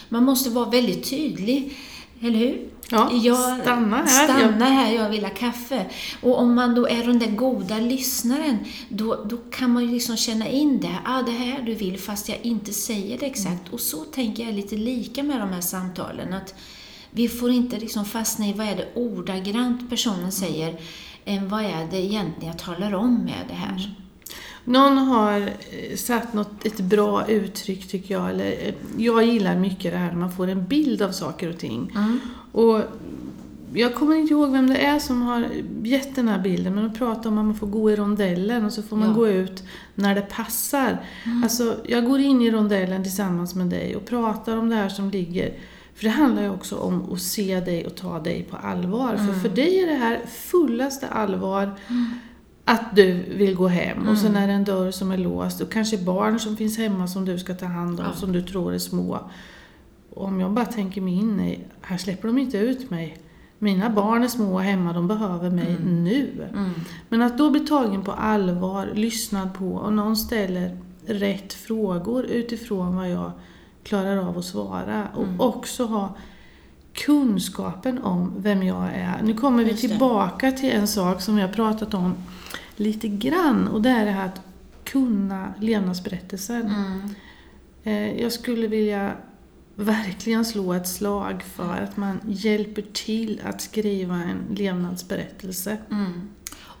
Man 0.08 0.24
måste 0.24 0.50
vara 0.50 0.70
väldigt 0.70 1.10
tydlig, 1.10 1.76
eller 2.20 2.38
hur? 2.38 2.66
Ja, 2.90 3.10
Jag- 3.12 3.60
stanna 3.62 3.96
här. 3.96 4.24
Stanna 4.24 4.64
här, 4.64 4.92
jag 4.94 5.08
vill 5.10 5.24
ha 5.24 5.30
kaffe. 5.30 5.86
Och 6.22 6.38
om 6.38 6.54
man 6.54 6.74
då 6.74 6.88
är 6.88 7.04
den 7.04 7.18
där 7.18 7.30
goda 7.30 7.78
lyssnaren, 7.78 8.58
då, 8.88 9.24
då 9.24 9.36
kan 9.36 9.70
man 9.72 9.82
ju 9.84 9.92
liksom 9.92 10.16
känna 10.16 10.48
in 10.48 10.80
det. 10.80 10.96
Ah, 11.04 11.22
det 11.22 11.30
här 11.30 11.62
du 11.62 11.74
vill, 11.74 11.98
fast 11.98 12.28
jag 12.28 12.38
inte 12.42 12.72
säger 12.72 13.18
det 13.18 13.26
exakt. 13.26 13.68
Och 13.72 13.80
så 13.80 13.96
tänker 14.04 14.44
jag 14.44 14.54
lite 14.54 14.76
lika 14.76 15.22
med 15.22 15.40
de 15.40 15.48
här 15.48 15.60
samtalen. 15.60 16.32
Att 16.34 16.54
vi 17.10 17.28
får 17.28 17.50
inte 17.50 17.76
liksom 17.78 18.04
fastna 18.04 18.46
i 18.46 18.52
vad 18.52 18.66
är 18.66 18.76
det 18.76 18.88
ordagrant 18.94 19.90
personen 19.90 20.32
säger, 20.32 20.80
än 21.24 21.48
vad 21.48 21.64
är 21.64 21.88
det 21.90 21.96
egentligen 22.04 22.46
jag 22.54 22.58
talar 22.58 22.94
om 22.94 23.14
med 23.24 23.44
det 23.48 23.54
här. 23.54 23.94
Någon 24.64 24.98
har 24.98 25.40
eh, 25.40 25.96
satt 25.96 26.32
något, 26.34 26.66
ett 26.66 26.80
bra 26.80 27.26
uttryck 27.28 27.88
tycker 27.88 28.14
jag. 28.14 28.30
Eller, 28.30 28.50
eh, 28.68 28.74
jag 28.96 29.24
gillar 29.24 29.56
mycket 29.56 29.92
det 29.92 29.98
här 29.98 30.08
när 30.08 30.18
man 30.18 30.32
får 30.32 30.48
en 30.48 30.66
bild 30.66 31.02
av 31.02 31.10
saker 31.12 31.48
och 31.50 31.58
ting. 31.58 31.92
Mm. 31.94 32.20
Och 32.52 32.80
jag 33.74 33.94
kommer 33.94 34.16
inte 34.16 34.32
ihåg 34.34 34.52
vem 34.52 34.66
det 34.70 34.76
är 34.76 34.98
som 34.98 35.22
har 35.22 35.46
gett 35.82 36.16
den 36.16 36.28
här 36.28 36.38
bilden, 36.38 36.74
men 36.74 36.84
de 36.84 36.94
pratar 36.98 37.30
om 37.30 37.38
att 37.38 37.44
man 37.44 37.54
får 37.54 37.66
gå 37.66 37.90
i 37.90 37.96
rondellen 37.96 38.64
och 38.64 38.72
så 38.72 38.82
får 38.82 38.96
man 38.96 39.08
Ja. 39.08 39.14
gå 39.14 39.28
ut 39.28 39.62
när 39.94 40.14
det 40.14 40.20
passar. 40.20 40.98
Alltså, 41.42 41.76
jag 41.86 42.04
går 42.06 42.20
in 42.20 42.42
i 42.42 42.50
rondellen 42.50 43.02
tillsammans 43.02 43.54
med 43.54 43.66
dig 43.66 43.96
och 43.96 44.06
pratar 44.06 44.56
om 44.56 44.68
det 44.68 44.76
här 44.76 44.88
som 44.88 45.10
ligger. 45.10 45.54
För 45.94 46.04
det 46.04 46.10
handlar 46.10 46.42
ju 46.42 46.50
också 46.50 46.76
om 46.76 47.12
att 47.12 47.20
se 47.22 47.60
dig 47.60 47.86
och 47.86 47.94
ta 47.94 48.18
dig 48.20 48.42
på 48.50 48.56
allvar. 48.56 49.16
För 49.16 49.40
för 49.40 49.48
dig 49.48 49.82
är 49.82 49.86
det 49.86 49.94
här 49.94 50.20
fullaste 50.28 51.08
allvar 51.08 51.70
att 52.70 52.96
du 52.96 53.12
vill 53.12 53.54
gå 53.54 53.68
hem 53.68 54.08
och 54.08 54.18
sen 54.18 54.36
är 54.36 54.46
det 54.46 54.52
en 54.52 54.64
dörr 54.64 54.90
som 54.90 55.10
är 55.12 55.16
låst 55.18 55.60
och 55.60 55.72
kanske 55.72 55.98
barn 55.98 56.38
som 56.40 56.56
finns 56.56 56.78
hemma 56.78 57.06
som 57.08 57.24
du 57.24 57.38
ska 57.38 57.54
ta 57.54 57.66
hand 57.66 58.00
om 58.00 58.06
Ja. 58.06 58.16
som 58.20 58.32
du 58.32 58.42
tror 58.42 58.74
är 58.74 58.78
små. 58.78 59.18
Och 60.14 60.24
om 60.24 60.40
jag 60.40 60.50
bara 60.50 60.66
tänker 60.66 61.00
mig 61.00 61.14
in 61.14 61.40
i, 61.40 61.60
här 61.80 61.98
släpper 61.98 62.28
de 62.28 62.38
inte 62.38 62.58
ut 62.58 62.90
mig. 62.90 63.16
mina 63.58 63.90
barn 63.90 64.22
är 64.24 64.28
små 64.28 64.58
hemma, 64.58 64.92
de 64.92 65.08
behöver 65.08 65.50
mig 65.50 65.76
nu. 65.84 66.48
Mm. 66.52 66.70
Men 67.08 67.22
att 67.22 67.38
då 67.38 67.50
bli 67.50 67.60
tagen 67.60 68.02
på 68.02 68.12
allvar, 68.12 68.88
lyssnad 68.94 69.54
på 69.54 69.72
och 69.72 69.92
någon 69.92 70.16
ställer 70.16 70.76
rätt 71.06 71.52
frågor 71.52 72.24
utifrån 72.24 72.96
vad 72.96 73.10
jag 73.10 73.30
klarar 73.84 74.16
av 74.16 74.38
att 74.38 74.44
svara. 74.44 75.08
Och 75.14 75.24
Mm. 75.24 75.40
också 75.40 75.84
ha 75.84 76.14
kunskapen 76.94 77.98
om 77.98 78.32
vem 78.38 78.62
jag 78.62 78.84
är. 78.94 79.20
Nu 79.22 79.34
kommer 79.34 79.64
vi 79.64 79.76
tillbaka 79.76 80.52
till 80.52 80.70
en 80.70 80.86
sak 80.88 81.20
som 81.20 81.36
vi 81.36 81.42
har 81.42 81.48
pratat 81.48 81.94
om 81.94 82.14
lite 82.80 83.08
grann 83.08 83.68
och 83.68 83.82
det 83.82 83.90
är 83.90 84.04
det 84.04 84.10
här 84.10 84.26
att 84.26 84.40
kunna 84.84 85.54
levnadsberättelsen. 85.60 86.62
Mm. 86.66 87.14
Eh, 87.82 88.20
Jag 88.22 88.32
skulle 88.32 88.66
vilja 88.66 89.12
verkligen 89.74 90.44
slå 90.44 90.72
ett 90.72 90.88
slag 90.88 91.42
för 91.42 91.72
att 91.82 91.96
man 91.96 92.20
hjälper 92.26 92.82
till 92.92 93.40
att 93.44 93.60
skriva 93.60 94.14
en 94.14 94.54
levnadsberättelse. 94.56 95.78
Mm. 95.90 96.28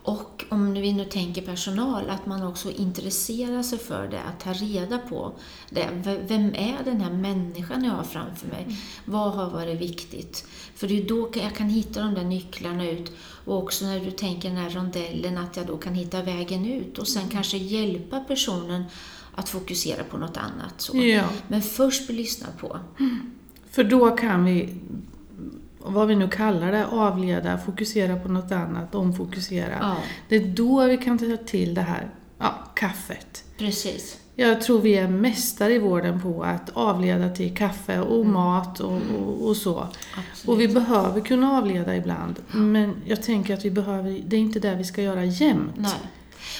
Och 0.02 0.44
om 0.48 0.74
vi 0.74 0.92
nu 0.92 1.04
tänker 1.04 1.42
personal, 1.42 2.10
att 2.10 2.26
man 2.26 2.42
också 2.42 2.70
intresserar 2.70 3.62
sig 3.62 3.78
för 3.78 4.08
det, 4.08 4.20
att 4.22 4.40
ta 4.40 4.52
reda 4.52 4.98
på 4.98 5.32
det. 5.70 5.88
Vem 6.28 6.54
är 6.54 6.84
den 6.84 7.00
här 7.00 7.12
människan 7.12 7.84
jag 7.84 7.92
har 7.92 8.04
framför 8.04 8.46
mig? 8.48 8.66
Vad 9.04 9.32
har 9.32 9.50
varit 9.50 9.80
viktigt? 9.80 10.44
För 10.74 10.88
det 10.88 10.98
är 10.98 11.08
då 11.08 11.30
jag 11.34 11.54
kan 11.54 11.68
hitta 11.68 12.00
de 12.00 12.14
där 12.14 12.24
nycklarna 12.24 12.90
ut. 12.90 13.12
Och 13.44 13.58
också 13.58 13.84
när 13.84 14.00
du 14.00 14.10
tänker 14.10 14.48
den 14.48 14.58
här 14.58 14.70
rondellen, 14.70 15.38
att 15.38 15.56
jag 15.56 15.66
då 15.66 15.76
kan 15.76 15.94
hitta 15.94 16.22
vägen 16.22 16.66
ut 16.66 16.98
och 16.98 17.08
sen 17.08 17.28
kanske 17.28 17.56
hjälpa 17.56 18.20
personen 18.20 18.84
att 19.34 19.48
fokusera 19.48 20.04
på 20.04 20.16
något 20.18 20.36
annat. 20.36 20.74
Så. 20.76 20.96
Ja, 20.96 21.24
Men 21.48 21.62
först 21.62 22.06
bli 22.06 22.16
lyssnad 22.16 22.58
på. 22.58 22.78
för 23.70 23.84
då 23.84 24.10
kan 24.10 24.44
vi, 24.44 24.68
vad 25.84 26.08
vi 26.08 26.16
nu 26.16 26.28
kallar 26.28 26.72
det, 26.72 26.86
avleda, 26.86 27.58
fokusera 27.58 28.16
på 28.16 28.28
något 28.28 28.52
annat, 28.52 28.94
omfokusera. 28.94 29.76
Ja, 29.80 29.96
Det 30.28 30.36
är 30.36 30.46
då 30.48 30.84
vi 30.86 30.96
kan 30.96 31.18
ta 31.18 31.36
till 31.46 31.74
det 31.74 31.80
här, 31.82 32.10
ja, 32.38 32.54
kaffet. 32.74 33.44
precis. 33.58 34.16
Jag 34.34 34.60
tror 34.62 34.80
vi 34.80 34.94
är 34.94 35.08
mästare 35.08 35.74
i 35.74 35.78
vården 35.78 36.20
på 36.20 36.42
att 36.42 36.70
avleda 36.74 37.28
till 37.28 37.56
kaffe 37.56 38.00
och 38.00 38.26
mat 38.26 38.80
och, 38.80 38.92
och, 39.18 39.48
och 39.48 39.56
så. 39.56 39.78
Absolut. 39.78 40.48
Och 40.48 40.60
vi 40.60 40.68
behöver 40.68 41.20
kunna 41.20 41.58
avleda 41.58 41.96
ibland. 41.96 42.34
Men 42.52 42.94
jag 43.06 43.22
tänker 43.22 43.54
att 43.54 43.64
vi 43.64 43.70
behöver, 43.70 44.20
det 44.26 44.36
är 44.36 44.40
inte 44.40 44.60
det 44.60 44.74
vi 44.74 44.84
ska 44.84 45.02
göra 45.02 45.24
jämt. 45.24 45.72
Nej. 45.76 45.92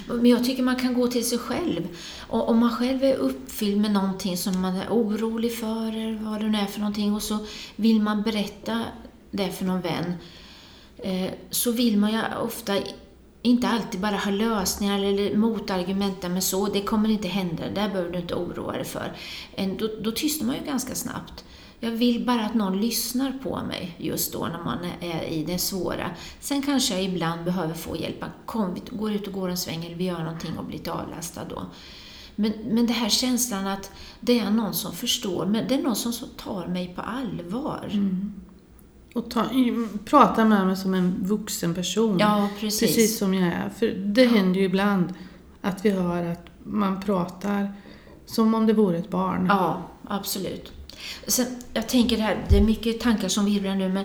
Men 0.06 0.26
jag 0.26 0.44
tycker 0.44 0.62
man 0.62 0.76
kan 0.76 0.94
gå 0.94 1.06
till 1.06 1.28
sig 1.28 1.38
själv. 1.38 1.88
Och 2.28 2.48
om 2.48 2.58
man 2.58 2.70
själv 2.70 3.04
är 3.04 3.14
uppfylld 3.14 3.80
med 3.80 3.90
någonting 3.90 4.36
som 4.36 4.60
man 4.60 4.76
är 4.76 4.88
orolig 4.90 5.58
för, 5.58 5.88
eller 5.88 6.18
vad 6.30 6.40
det 6.40 6.48
nu 6.48 6.58
är 6.58 6.66
för 6.66 6.80
någonting, 6.80 7.14
och 7.14 7.22
så 7.22 7.38
vill 7.76 8.02
man 8.02 8.22
berätta 8.22 8.82
det 9.30 9.42
är 9.42 9.50
för 9.50 9.64
någon 9.64 9.80
vän, 9.80 10.14
eh, 10.98 11.30
så 11.50 11.72
vill 11.72 11.98
man 11.98 12.12
ju 12.12 12.18
ofta 12.42 12.74
inte 13.42 13.68
alltid 13.68 14.00
bara 14.00 14.16
ha 14.16 14.30
lösningar 14.30 15.04
eller 15.04 15.36
motargument, 15.36 16.22
men 16.22 16.42
så, 16.42 16.66
det 16.66 16.82
kommer 16.82 17.08
inte 17.08 17.28
hända, 17.28 17.62
det 17.62 17.74
där 17.74 17.88
behöver 17.88 18.12
du 18.12 18.18
inte 18.18 18.34
oroa 18.34 18.72
dig 18.72 18.84
för. 18.84 19.12
Då, 19.78 19.88
då 20.00 20.12
tystnar 20.12 20.46
man 20.46 20.56
ju 20.56 20.64
ganska 20.64 20.94
snabbt. 20.94 21.44
Jag 21.82 21.90
vill 21.90 22.26
bara 22.26 22.46
att 22.46 22.54
någon 22.54 22.80
lyssnar 22.80 23.32
på 23.32 23.60
mig 23.68 23.96
just 23.98 24.32
då 24.32 24.46
när 24.46 24.64
man 24.64 24.78
är 25.00 25.22
i 25.22 25.44
det 25.44 25.58
svåra. 25.58 26.10
Sen 26.40 26.62
kanske 26.62 26.94
jag 26.94 27.04
ibland 27.04 27.44
behöver 27.44 27.74
få 27.74 27.96
hjälp. 27.96 28.24
Kom, 28.46 28.74
vi 28.74 28.96
går 28.96 29.12
ut 29.12 29.26
och 29.26 29.32
går 29.32 29.48
en 29.48 29.58
sväng 29.58 29.84
eller 29.84 29.96
vi 29.96 30.04
gör 30.04 30.18
någonting 30.18 30.58
och 30.58 30.64
blir 30.64 30.78
lite 30.78 30.92
avlastad 30.92 31.44
då. 31.44 31.66
Men, 32.36 32.52
men 32.64 32.86
det 32.86 32.92
här 32.92 33.08
känslan 33.08 33.66
att 33.66 33.90
det 34.20 34.38
är 34.38 34.50
någon 34.50 34.74
som 34.74 34.92
förstår, 34.92 35.46
men 35.46 35.68
det 35.68 35.74
är 35.74 35.82
någon 35.82 35.96
som 35.96 36.12
tar 36.36 36.66
mig 36.66 36.94
på 36.94 37.02
allvar. 37.02 37.88
Mm. 37.92 38.32
Och 39.14 39.30
ta, 39.30 39.44
prata 40.04 40.44
med 40.44 40.66
mig 40.66 40.76
som 40.76 40.94
en 40.94 41.24
vuxen 41.24 41.74
person. 41.74 42.18
Ja, 42.18 42.48
precis. 42.60 42.80
Precis 42.80 43.18
som 43.18 43.34
jag 43.34 43.46
är. 43.52 43.70
För 43.78 43.86
det 43.86 44.26
händer 44.26 44.60
ju 44.60 44.66
ibland 44.66 45.14
att 45.60 45.84
vi 45.84 45.90
hör 45.90 46.24
att 46.24 46.46
man 46.64 47.00
pratar 47.00 47.72
som 48.26 48.54
om 48.54 48.66
det 48.66 48.72
vore 48.72 48.98
ett 48.98 49.10
barn. 49.10 49.46
Ja, 49.48 49.82
absolut. 50.08 50.72
Sen, 51.26 51.46
jag 51.74 51.88
tänker 51.88 52.16
det 52.16 52.22
här, 52.22 52.46
det 52.48 52.56
är 52.56 52.62
mycket 52.62 53.00
tankar 53.00 53.28
som 53.28 53.44
virvlar 53.44 53.74
nu, 53.74 53.88
men 53.88 54.04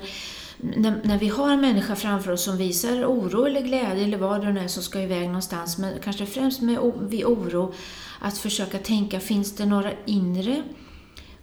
när, 0.58 1.02
när 1.04 1.20
vi 1.20 1.28
har 1.28 1.52
en 1.52 1.62
människa 1.62 1.96
framför 1.96 2.32
oss 2.32 2.44
som 2.44 2.58
visar 2.58 3.06
oro 3.06 3.46
eller 3.46 3.62
glädje 3.62 4.04
eller 4.04 4.18
vad 4.18 4.42
det 4.42 4.52
nu 4.52 4.60
är 4.60 4.68
som 4.68 4.84
ska 4.84 5.02
iväg 5.02 5.28
någonstans, 5.28 5.78
men 5.78 5.94
kanske 6.04 6.26
främst 6.26 6.62
med 6.62 6.80
vid 7.02 7.26
oro, 7.26 7.74
att 8.20 8.38
försöka 8.38 8.78
tänka, 8.78 9.20
finns 9.20 9.56
det 9.56 9.66
några 9.66 9.92
inre 10.06 10.64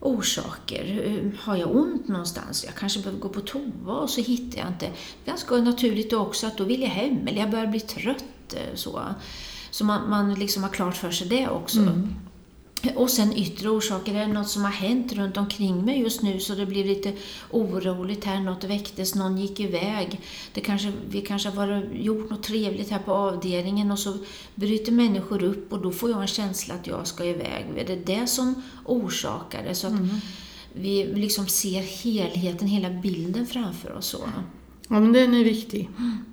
orsaker? 0.02 1.32
Har 1.38 1.56
jag 1.56 1.76
ont 1.76 2.08
någonstans? 2.08 2.64
Jag 2.64 2.74
kanske 2.74 3.00
behöver 3.00 3.20
gå 3.20 3.28
på 3.28 3.40
toa 3.40 3.94
och 3.94 4.10
så 4.10 4.20
hittar 4.20 4.58
jag 4.58 4.68
inte. 4.68 4.90
Ganska 5.24 5.56
naturligt 5.56 6.10
då 6.10 6.18
också 6.18 6.46
att 6.46 6.58
då 6.58 6.64
vill 6.64 6.82
jag 6.82 6.88
hem 6.88 7.28
eller 7.28 7.40
jag 7.40 7.50
börjar 7.50 7.66
bli 7.66 7.80
trött. 7.80 8.54
Eh, 8.54 8.74
så, 8.74 9.00
så 9.70 9.84
man, 9.84 10.10
man 10.10 10.34
liksom 10.34 10.62
har 10.62 10.70
klart 10.70 10.96
för 10.96 11.10
sig 11.10 11.28
det 11.28 11.48
också. 11.48 11.78
Mm. 11.78 12.14
Och 12.96 13.10
sen 13.10 13.36
yttre 13.36 13.68
orsaker, 13.68 14.14
är 14.14 14.26
det 14.26 14.32
något 14.32 14.48
som 14.48 14.64
har 14.64 14.70
hänt 14.70 15.12
runt 15.12 15.36
omkring 15.36 15.84
mig 15.84 16.00
just 16.00 16.22
nu 16.22 16.40
så 16.40 16.54
det 16.54 16.66
blir 16.66 16.84
lite 16.84 17.12
oroligt 17.50 18.24
här, 18.24 18.40
något 18.40 18.64
väcktes, 18.64 19.14
någon 19.14 19.38
gick 19.38 19.60
iväg. 19.60 20.20
Det 20.52 20.60
kanske, 20.60 20.92
vi 21.08 21.20
kanske 21.20 21.48
har 21.48 21.56
varit, 21.56 21.84
gjort 21.92 22.30
något 22.30 22.42
trevligt 22.42 22.90
här 22.90 22.98
på 22.98 23.12
avdelningen 23.12 23.90
och 23.90 23.98
så 23.98 24.16
bryter 24.54 24.92
människor 24.92 25.42
upp 25.42 25.72
och 25.72 25.82
då 25.82 25.92
får 25.92 26.10
jag 26.10 26.20
en 26.20 26.26
känsla 26.26 26.74
att 26.74 26.86
jag 26.86 27.06
ska 27.06 27.24
iväg. 27.24 27.66
Är 27.76 27.86
det 27.86 27.96
det 27.96 28.26
som 28.26 28.62
orsakar 28.84 29.64
det? 29.64 29.74
Så 29.74 29.86
att 29.86 30.00
vi 30.72 31.04
liksom 31.04 31.46
ser 31.46 31.80
helheten, 31.80 32.68
hela 32.68 32.90
bilden 32.90 33.46
framför 33.46 33.92
oss. 33.92 34.06
Så. 34.06 34.18
Ja, 34.88 35.00
men 35.00 35.12
den 35.12 35.34
är 35.34 35.44
viktig. 35.44 35.88
Eh, 35.98 36.31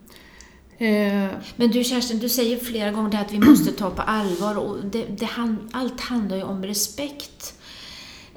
Men 1.56 1.72
du 1.72 1.84
Kerstin, 1.84 2.20
du 2.20 2.30
säger 2.30 2.58
flera 2.58 2.92
gånger 2.92 3.22
att 3.22 3.34
vi 3.34 3.40
måste 3.40 3.72
ta 3.72 3.90
på 3.90 4.02
allvar 4.02 4.56
och 4.56 4.86
det, 4.86 5.06
det, 5.06 5.30
allt 5.72 6.02
handlar 6.02 6.38
ju 6.38 6.44
om 6.44 6.64
respekt. 6.64 7.54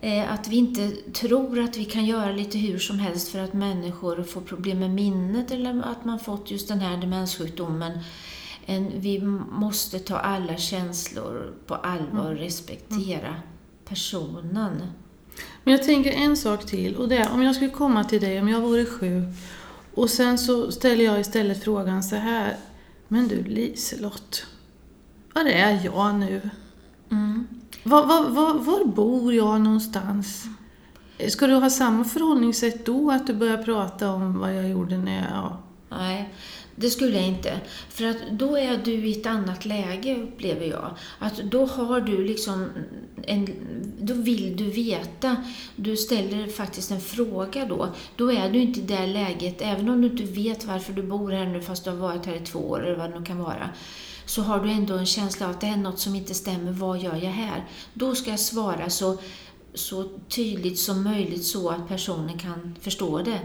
Eh, 0.00 0.32
att 0.32 0.48
vi 0.48 0.56
inte 0.56 0.90
tror 1.12 1.60
att 1.60 1.76
vi 1.76 1.84
kan 1.84 2.06
göra 2.06 2.32
lite 2.32 2.58
hur 2.58 2.78
som 2.78 2.98
helst 2.98 3.28
för 3.28 3.38
att 3.38 3.52
människor 3.52 4.22
får 4.22 4.40
problem 4.40 4.78
med 4.78 4.90
minnet 4.90 5.50
eller 5.50 5.82
att 5.82 6.04
man 6.04 6.18
fått 6.18 6.50
just 6.50 6.68
den 6.68 6.80
här 6.80 6.96
demenssjukdomen. 6.96 7.98
En, 8.66 8.92
vi 8.96 9.20
måste 9.50 9.98
ta 9.98 10.16
alla 10.16 10.56
känslor 10.56 11.54
på 11.66 11.74
allvar 11.74 12.32
och 12.32 12.38
respektera 12.38 13.34
personen. 13.88 14.82
Men 15.64 15.72
jag 15.72 15.82
tänker 15.82 16.12
en 16.12 16.36
sak 16.36 16.66
till 16.66 16.96
och 16.96 17.08
det 17.08 17.16
är 17.16 17.32
om 17.32 17.42
jag 17.42 17.54
skulle 17.54 17.70
komma 17.70 18.04
till 18.04 18.20
dig 18.20 18.40
om 18.40 18.48
jag 18.48 18.60
vore 18.60 18.84
sjuk 18.84 19.28
och 19.94 20.10
sen 20.10 20.38
så 20.38 20.72
ställer 20.72 21.04
jag 21.04 21.20
istället 21.20 21.64
frågan 21.64 22.02
så 22.02 22.16
här. 22.16 22.56
Men 23.08 23.28
du 23.28 23.42
Liselott, 23.42 24.46
var 25.32 25.46
är 25.46 25.84
jag 25.84 26.14
nu? 26.14 26.50
Mm. 27.10 27.46
Var, 27.82 28.06
var, 28.06 28.28
var, 28.28 28.54
var 28.54 28.84
bor 28.84 29.34
jag 29.34 29.60
någonstans? 29.60 30.44
Ska 31.28 31.46
du 31.46 31.54
ha 31.54 31.70
samma 31.70 32.04
förhållningssätt 32.04 32.86
då, 32.86 33.10
att 33.10 33.26
du 33.26 33.34
börjar 33.34 33.62
prata 33.62 34.12
om 34.12 34.38
vad 34.38 34.54
jag 34.54 34.68
gjorde 34.68 34.98
när 34.98 35.30
jag... 35.30 35.56
Nej, 35.88 36.34
det 36.76 36.90
skulle 36.90 37.16
jag 37.16 37.28
inte. 37.28 37.60
För 37.88 38.04
att 38.04 38.16
då 38.30 38.58
är 38.58 38.80
du 38.84 38.92
i 38.92 39.20
ett 39.20 39.26
annat 39.26 39.64
läge, 39.64 40.16
upplever 40.16 40.66
jag. 40.66 40.96
Att 41.18 41.36
då 41.36 41.66
har 41.66 42.00
du 42.00 42.24
liksom 42.24 42.68
en, 43.22 43.48
då 44.00 44.14
vill 44.14 44.56
du 44.56 44.70
veta. 44.70 45.36
Du 45.76 45.96
ställer 45.96 46.46
faktiskt 46.46 46.90
en 46.90 47.00
fråga 47.00 47.64
då. 47.64 47.88
Då 48.16 48.32
är 48.32 48.50
du 48.50 48.58
inte 48.58 48.80
i 48.80 48.82
det 48.82 49.06
läget, 49.06 49.56
även 49.62 49.88
om 49.88 50.00
du 50.00 50.08
inte 50.08 50.24
vet 50.24 50.64
varför 50.64 50.92
du 50.92 51.02
bor 51.02 51.30
här 51.30 51.46
nu 51.46 51.62
fast 51.62 51.84
du 51.84 51.90
har 51.90 51.96
varit 51.96 52.26
här 52.26 52.34
i 52.34 52.40
två 52.40 52.58
år 52.58 52.86
eller 52.86 52.96
vad 52.96 53.10
det 53.10 53.18
nu 53.18 53.24
kan 53.24 53.38
vara. 53.38 53.70
Så 54.26 54.42
har 54.42 54.60
du 54.60 54.70
ändå 54.70 54.94
en 54.94 55.06
känsla 55.06 55.46
av 55.46 55.52
att 55.52 55.60
det 55.60 55.66
är 55.66 55.76
något 55.76 55.98
som 55.98 56.14
inte 56.14 56.34
stämmer. 56.34 56.72
Vad 56.72 56.98
gör 56.98 57.14
jag 57.14 57.30
här? 57.30 57.68
Då 57.94 58.14
ska 58.14 58.30
jag 58.30 58.40
svara 58.40 58.90
så, 58.90 59.18
så 59.74 60.08
tydligt 60.28 60.78
som 60.78 61.04
möjligt 61.04 61.44
så 61.44 61.68
att 61.68 61.88
personen 61.88 62.38
kan 62.38 62.76
förstå 62.80 63.18
det. 63.18 63.40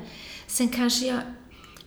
Sen 0.48 0.68
kanske 0.68 1.08
jag 1.08 1.20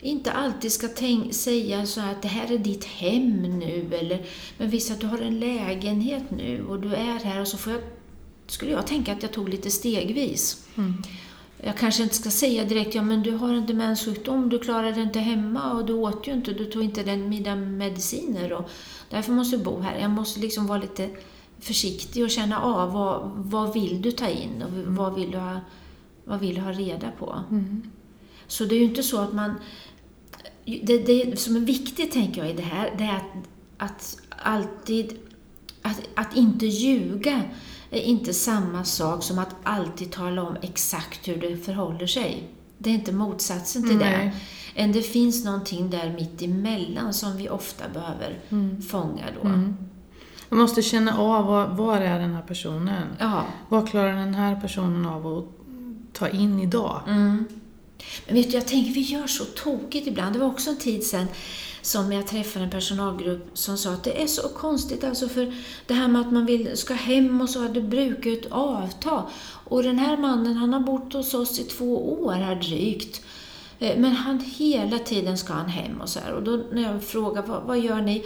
inte 0.00 0.32
alltid 0.32 0.72
ska 0.72 0.88
tänk, 0.88 1.34
säga 1.34 1.86
så 1.86 2.00
att 2.00 2.22
det 2.22 2.28
här 2.28 2.52
är 2.52 2.58
ditt 2.58 2.84
hem 2.84 3.58
nu, 3.58 3.90
eller, 3.94 4.26
men 4.58 4.70
visa 4.70 4.94
att 4.94 5.00
du 5.00 5.06
har 5.06 5.18
en 5.18 5.40
lägenhet 5.40 6.30
nu 6.30 6.64
och 6.68 6.80
du 6.80 6.94
är 6.94 7.18
här 7.24 7.40
och 7.40 7.48
så 7.48 7.56
får 7.56 7.72
jag, 7.72 7.82
skulle 8.46 8.70
jag 8.70 8.86
tänka 8.86 9.12
att 9.12 9.22
jag 9.22 9.32
tog 9.32 9.48
lite 9.48 9.70
stegvis. 9.70 10.66
Mm. 10.76 11.02
Jag 11.62 11.76
kanske 11.76 12.02
inte 12.02 12.14
ska 12.14 12.30
säga 12.30 12.64
direkt, 12.64 12.94
ja 12.94 13.02
men 13.02 13.22
du 13.22 13.32
har 13.32 13.54
en 13.54 13.66
demenssjukdom, 13.66 14.48
du 14.48 14.58
klarar 14.58 14.92
det 14.92 15.02
inte 15.02 15.18
hemma 15.18 15.72
och 15.72 15.86
du 15.86 15.92
åt 15.92 16.28
ju 16.28 16.32
inte, 16.32 16.52
du 16.52 16.64
tog 16.64 16.82
inte 16.82 17.02
den 17.02 17.28
mina 17.28 17.56
mediciner 17.56 18.52
och 18.52 18.70
därför 19.10 19.32
måste 19.32 19.56
du 19.56 19.64
bo 19.64 19.80
här. 19.80 19.98
Jag 19.98 20.10
måste 20.10 20.40
liksom 20.40 20.66
vara 20.66 20.78
lite 20.78 21.10
försiktig 21.60 22.24
och 22.24 22.30
känna 22.30 22.62
av 22.62 22.92
vad, 22.92 23.30
vad 23.34 23.74
vill 23.74 24.02
du 24.02 24.12
ta 24.12 24.28
in 24.28 24.62
och 24.62 24.94
vad 24.96 25.14
vill 25.14 25.30
du 25.30 25.38
ha, 25.38 25.60
vad 26.24 26.40
vill 26.40 26.54
du 26.54 26.60
ha 26.60 26.72
reda 26.72 27.10
på. 27.10 27.44
Mm. 27.50 27.90
Så 28.46 28.64
det 28.64 28.74
är 28.74 28.78
ju 28.78 28.84
inte 28.84 29.02
så 29.02 29.20
att 29.20 29.32
man... 29.32 29.54
Det, 30.82 30.98
det 30.98 31.38
som 31.38 31.56
är 31.56 31.60
viktigt, 31.60 32.12
tänker 32.12 32.40
jag, 32.40 32.50
i 32.50 32.54
det 32.54 32.62
här, 32.62 32.94
det 32.98 33.04
är 33.04 33.16
att, 33.16 33.24
att 33.78 34.16
alltid... 34.28 35.12
Att, 35.82 36.00
att 36.14 36.36
inte 36.36 36.66
ljuga 36.66 37.42
är 37.90 38.00
inte 38.00 38.34
samma 38.34 38.84
sak 38.84 39.22
som 39.22 39.38
att 39.38 39.56
alltid 39.62 40.12
tala 40.12 40.42
om 40.42 40.56
exakt 40.62 41.28
hur 41.28 41.36
det 41.36 41.56
förhåller 41.56 42.06
sig. 42.06 42.48
Det 42.78 42.90
är 42.90 42.94
inte 42.94 43.12
motsatsen 43.12 43.82
till 43.82 43.98
det. 43.98 44.04
Nej. 44.04 44.34
än 44.74 44.92
det 44.92 45.02
finns 45.02 45.44
någonting 45.44 45.90
där 45.90 46.12
mitt 46.12 46.42
emellan 46.42 47.14
som 47.14 47.36
vi 47.36 47.48
ofta 47.48 47.84
behöver 47.88 48.40
fånga 48.88 49.24
då. 49.42 49.48
Man 50.48 50.60
måste 50.60 50.82
känna 50.82 51.18
av 51.18 51.46
var, 51.46 51.66
var 51.68 51.96
är 51.96 52.18
den 52.18 52.34
här 52.34 52.42
personen? 52.42 53.06
Ja. 53.18 53.44
Vad 53.68 53.88
klarar 53.90 54.14
den 54.14 54.34
här 54.34 54.60
personen 54.60 55.06
av 55.06 55.26
att 55.26 55.44
ta 56.12 56.28
in 56.28 56.60
idag? 56.60 57.00
Mm. 57.06 57.44
Men 58.26 58.34
vet 58.34 58.50
du, 58.50 58.56
jag 58.56 58.66
tänker 58.66 58.92
vi 58.92 59.00
gör 59.00 59.26
så 59.26 59.44
tokigt 59.44 60.06
ibland. 60.06 60.34
Det 60.34 60.38
var 60.38 60.46
också 60.46 60.70
en 60.70 60.76
tid 60.76 61.04
sedan 61.04 61.26
som 61.82 62.12
jag 62.12 62.26
träffade 62.26 62.64
en 62.64 62.70
personalgrupp 62.70 63.50
som 63.54 63.78
sa 63.78 63.90
att 63.90 64.04
det 64.04 64.22
är 64.22 64.26
så 64.26 64.48
konstigt 64.48 65.04
alltså 65.04 65.28
för 65.28 65.54
det 65.86 65.94
här 65.94 66.08
med 66.08 66.20
att 66.20 66.32
man 66.32 66.46
vill, 66.46 66.76
ska 66.76 66.94
hem 66.94 67.40
och 67.40 67.50
så, 67.50 67.60
det 67.60 67.80
brukar 67.80 68.36
avta. 68.50 69.24
Och 69.64 69.82
den 69.82 69.98
här 69.98 70.16
mannen, 70.16 70.56
han 70.56 70.72
har 70.72 70.80
bott 70.80 71.12
hos 71.12 71.34
oss 71.34 71.58
i 71.58 71.64
två 71.64 72.22
år 72.22 72.32
här 72.32 72.54
drygt. 72.54 73.22
Eh, 73.78 73.98
men 73.98 74.12
han 74.12 74.40
hela 74.40 74.98
tiden 74.98 75.38
ska 75.38 75.52
han 75.52 75.68
hem 75.68 76.00
och 76.00 76.08
så 76.08 76.20
här. 76.20 76.32
Och 76.32 76.42
då 76.42 76.62
när 76.72 76.82
jag 76.82 77.04
frågar 77.04 77.42
vad, 77.42 77.62
vad 77.62 77.80
gör 77.80 78.00
ni? 78.00 78.24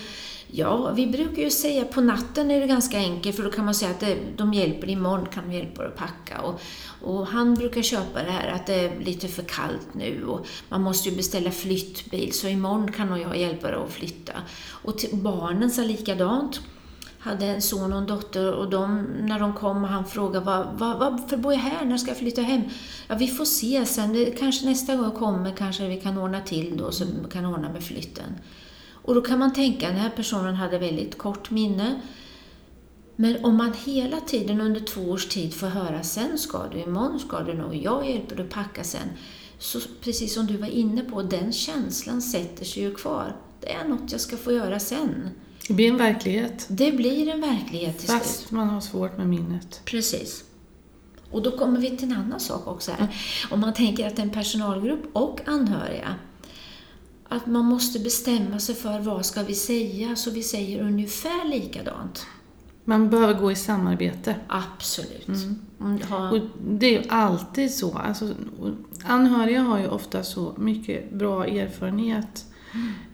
Ja, 0.57 0.93
vi 0.97 1.07
brukar 1.07 1.43
ju 1.43 1.51
säga 1.51 1.85
på 1.85 2.01
natten 2.01 2.51
är 2.51 2.61
det 2.61 2.67
ganska 2.67 2.99
enkelt 2.99 3.37
för 3.37 3.43
då 3.43 3.51
kan 3.51 3.65
man 3.65 3.75
säga 3.75 3.91
att 3.91 4.01
det, 4.01 4.17
de 4.37 4.55
hjälper 4.55 4.91
imorgon 4.91 5.27
kan 5.27 5.49
de 5.49 5.57
hjälpa 5.57 5.83
dig 5.83 5.93
att 5.93 5.97
packa. 5.99 6.41
Och, 6.41 6.61
och 7.03 7.27
han 7.27 7.55
brukar 7.55 7.83
köpa 7.83 8.23
det 8.23 8.31
här 8.31 8.49
att 8.49 8.67
det 8.67 8.75
är 8.75 9.01
lite 9.01 9.29
för 9.29 9.43
kallt 9.43 9.95
nu 9.95 10.25
och 10.27 10.47
man 10.69 10.83
måste 10.83 11.09
ju 11.09 11.17
beställa 11.17 11.51
flyttbil 11.51 12.33
så 12.33 12.49
imorgon 12.49 12.93
kan 12.93 13.09
nog 13.09 13.19
jag 13.19 13.37
hjälpa 13.37 13.67
dig 13.67 13.77
att 13.85 13.93
flytta. 13.93 14.33
Och 14.71 14.99
till 14.99 15.17
barnen 15.17 15.71
sa 15.71 15.83
likadant 15.83 16.61
hade 17.19 17.47
en 17.47 17.63
son 17.63 17.93
och 17.93 17.99
en 17.99 18.07
dotter 18.07 18.53
och 18.53 18.71
de, 18.71 19.03
när 19.21 19.41
de 19.41 19.55
kom 19.55 19.85
och 19.85 19.91
han 19.91 20.05
frågade 20.05 20.45
vad, 20.45 20.67
vad, 20.79 20.99
varför 20.99 21.37
bor 21.37 21.53
jag 21.53 21.61
här, 21.61 21.85
när 21.85 21.97
ska 21.97 22.11
jag 22.11 22.19
flytta 22.19 22.43
hem? 22.43 22.63
Ja, 23.09 23.15
vi 23.15 23.29
får 23.29 23.45
se 23.45 23.87
sen, 23.87 24.13
det, 24.13 24.25
kanske 24.25 24.67
nästa 24.67 24.97
gång 24.97 25.05
jag 25.05 25.15
kommer 25.15 25.51
kanske 25.51 25.89
vi 25.89 26.01
kan 26.01 26.19
ordna 26.19 26.41
till 26.41 26.77
då, 26.77 26.93
så 26.93 27.05
vi 27.05 27.31
kan 27.31 27.45
ordna 27.45 27.73
med 27.73 27.83
flytten. 27.83 28.39
Och 29.05 29.15
då 29.15 29.21
kan 29.21 29.39
man 29.39 29.53
tänka, 29.53 29.89
den 29.89 29.97
här 29.97 30.11
personen 30.11 30.55
hade 30.55 30.79
väldigt 30.79 31.19
kort 31.19 31.51
minne. 31.51 32.01
Men 33.17 33.45
om 33.45 33.57
man 33.57 33.73
hela 33.85 34.21
tiden 34.21 34.61
under 34.61 34.81
två 34.81 35.01
års 35.01 35.29
tid 35.29 35.55
får 35.55 35.67
höra 35.67 36.03
sen 36.03 36.39
ska 36.39 36.67
du, 36.73 36.79
imorgon 36.79 37.21
ska 37.21 37.41
du 37.41 37.55
nog, 37.55 37.75
jag 37.75 38.11
hjälper 38.11 38.37
dig 38.37 38.45
att 38.45 38.53
packa 38.53 38.85
sen. 38.85 39.09
Så 39.59 39.81
precis 40.01 40.35
som 40.35 40.47
du 40.47 40.57
var 40.57 40.69
inne 40.69 41.03
på, 41.03 41.23
den 41.23 41.53
känslan 41.53 42.23
sätter 42.23 42.65
sig 42.65 42.83
ju 42.83 42.95
kvar. 42.95 43.37
Det 43.61 43.73
är 43.73 43.89
något 43.89 44.13
jag 44.13 44.21
ska 44.21 44.37
få 44.37 44.53
göra 44.53 44.81
sen. 44.81 45.31
Det 45.69 45.75
blir 45.75 45.89
en 45.89 45.97
verklighet. 45.97 46.67
Det 46.69 46.93
blir 46.93 47.29
en 47.29 47.41
verklighet 47.41 47.99
till 47.99 48.09
slut. 48.09 48.23
Fast 48.23 48.51
man 48.51 48.69
har 48.69 48.81
svårt 48.81 49.17
med 49.17 49.27
minnet. 49.27 49.81
Precis. 49.85 50.45
Och 51.31 51.43
då 51.43 51.51
kommer 51.59 51.81
vi 51.81 51.97
till 51.97 52.13
en 52.13 52.17
annan 52.17 52.41
sak 52.41 52.67
också 52.67 52.93
här. 52.93 53.17
Om 53.51 53.61
man 53.61 53.75
tänker 53.75 54.07
att 54.07 54.19
en 54.19 54.31
personalgrupp 54.31 55.11
och 55.13 55.41
anhöriga, 55.47 56.15
att 57.37 57.47
man 57.47 57.65
måste 57.65 57.99
bestämma 57.99 58.59
sig 58.59 58.75
för 58.75 59.01
vad 59.01 59.27
ska 59.27 59.43
vi 59.43 59.55
säga 59.55 60.17
så 60.17 60.31
vi 60.31 60.43
säger 60.43 60.83
ungefär 60.83 61.49
likadant. 61.49 62.27
Man 62.85 63.11
behöver 63.11 63.35
gå 63.35 63.53
i 63.53 63.55
samarbete. 63.55 64.37
Absolut. 64.49 65.29
Mm, 65.81 65.99
ha- 66.09 66.31
Och 66.31 66.39
det 66.71 66.87
är 66.87 67.03
ju 67.03 67.09
alltid 67.09 67.75
så. 67.75 67.99
Alltså, 67.99 68.35
anhöriga 69.05 69.63
har 69.63 69.79
ju 69.79 69.89
ofta 69.89 70.23
så 70.23 70.55
mycket 70.59 71.13
bra 71.13 71.47
erfarenhet. 71.47 72.47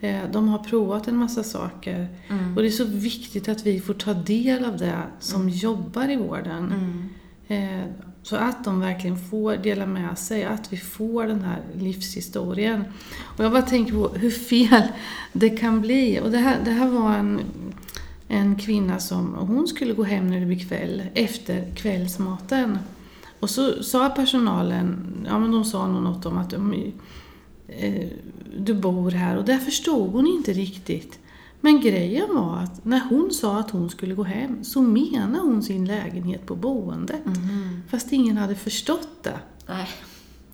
Eh, 0.00 0.20
De 0.32 0.48
har 0.48 0.58
provat 0.58 1.08
en 1.08 1.16
massa 1.16 1.42
saker. 1.42 2.08
Mm. 2.28 2.56
Och 2.56 2.62
det 2.62 2.68
är 2.68 2.72
så 2.72 2.84
viktigt 2.84 3.48
att 3.48 3.66
vi 3.66 3.80
får 3.80 3.94
ta 3.94 4.12
del 4.14 4.64
av 4.64 4.76
det 4.76 4.98
som 5.20 5.48
jobbar 5.48 6.10
i 6.10 6.16
vården. 6.16 6.72
Så 8.22 8.36
att 8.36 8.64
de 8.64 8.80
verkligen 8.80 9.18
får 9.18 9.56
dela 9.56 9.86
med 9.86 10.18
sig, 10.18 10.44
att 10.44 10.72
vi 10.72 10.76
får 10.76 11.26
den 11.26 11.42
här 11.42 11.62
livshistorien. 11.74 12.84
Och 13.22 13.44
jag 13.44 13.52
bara 13.52 13.62
tänker 13.62 13.92
på 13.92 14.08
hur 14.08 14.30
fel 14.30 14.82
det 15.32 15.50
kan 15.50 15.80
bli. 15.80 16.20
Och 16.20 16.30
det 16.30 16.38
här, 16.38 16.56
det 16.64 16.70
här 16.70 16.88
var 16.88 17.14
en, 17.14 17.40
en 18.28 18.58
kvinna 18.58 18.98
som, 18.98 19.34
hon 19.34 19.68
skulle 19.68 19.94
gå 19.94 20.02
hem 20.04 20.30
när 20.30 20.40
det 20.40 20.46
blev 20.46 20.68
kväll, 20.68 21.02
efter 21.14 21.74
kvällsmaten. 21.74 22.78
Och 23.40 23.50
så 23.50 23.82
sa 23.82 24.08
personalen, 24.08 25.12
ja 25.26 25.38
men 25.38 25.52
de 25.52 25.64
sa 25.64 25.88
nog 25.88 26.02
något 26.02 26.26
om 26.26 26.38
att 26.38 26.50
de, 26.50 26.92
eh, 27.68 28.08
du 28.56 28.74
bor 28.74 29.10
här 29.10 29.36
och 29.36 29.44
det 29.44 29.58
förstod 29.58 30.12
hon 30.12 30.26
inte 30.26 30.52
riktigt. 30.52 31.18
Men 31.60 31.80
grejen 31.80 32.34
var 32.34 32.56
att 32.58 32.84
när 32.84 33.00
hon 33.08 33.30
sa 33.30 33.58
att 33.58 33.70
hon 33.70 33.90
skulle 33.90 34.14
gå 34.14 34.22
hem 34.22 34.64
så 34.64 34.82
menade 34.82 35.38
hon 35.38 35.62
sin 35.62 35.84
lägenhet 35.84 36.46
på 36.46 36.56
boendet. 36.56 37.26
Mhm. 37.26 37.82
Fast 37.90 38.12
ingen 38.12 38.36
hade 38.36 38.54
förstått 38.54 39.08
det 39.22 39.38
Nej. 39.66 39.88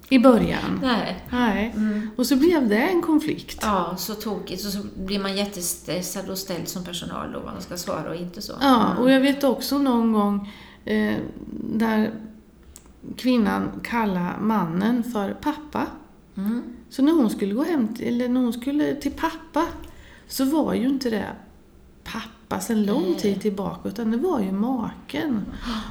i 0.09 0.19
början. 0.19 0.81
Nej. 0.83 1.25
Nej. 1.31 1.73
Mm. 1.77 2.11
Och 2.17 2.27
så 2.27 2.37
blev 2.37 2.69
det 2.69 2.83
en 2.83 3.03
konflikt. 3.03 3.59
Ja, 3.63 3.95
så 3.99 4.15
tokigt. 4.15 4.67
Och 4.67 4.73
så 4.73 4.79
blir 4.97 5.19
man 5.19 5.37
jättestressad 5.37 6.31
och 6.31 6.39
ställd 6.39 6.69
som 6.69 6.85
personal 6.85 7.33
då, 7.33 7.39
vad 7.39 7.53
man 7.53 7.63
ska 7.63 7.77
svara 7.77 8.11
och 8.11 8.17
inte 8.17 8.43
så. 8.43 8.53
Ja, 8.61 8.97
och 8.97 9.11
jag 9.11 9.21
vet 9.21 9.45
också 9.45 9.79
någon 9.79 10.13
gång 10.13 10.53
eh, 10.85 11.17
där 11.75 12.15
kvinnan 13.17 13.81
kallade 13.83 14.33
mannen 14.41 15.03
för 15.03 15.33
pappa. 15.33 15.87
Mm. 16.37 16.63
Så 16.89 17.03
när 17.03 17.13
hon 17.13 17.31
skulle 17.31 17.55
gå 17.55 17.65
hem 17.65 17.95
till, 17.95 18.07
eller 18.07 18.29
när 18.29 18.41
hon 18.41 18.53
skulle 18.53 18.95
till 18.95 19.13
pappa 19.13 19.67
så 20.29 20.45
var 20.45 20.75
ju 20.75 20.89
inte 20.89 21.11
det 21.11 21.27
pappa 22.05 22.61
sedan 22.61 22.83
lång 22.83 23.15
tid 23.15 23.41
tillbaka 23.41 23.89
utan 23.89 24.11
det 24.11 24.17
var 24.17 24.41
ju 24.41 24.53
maken. 24.53 25.45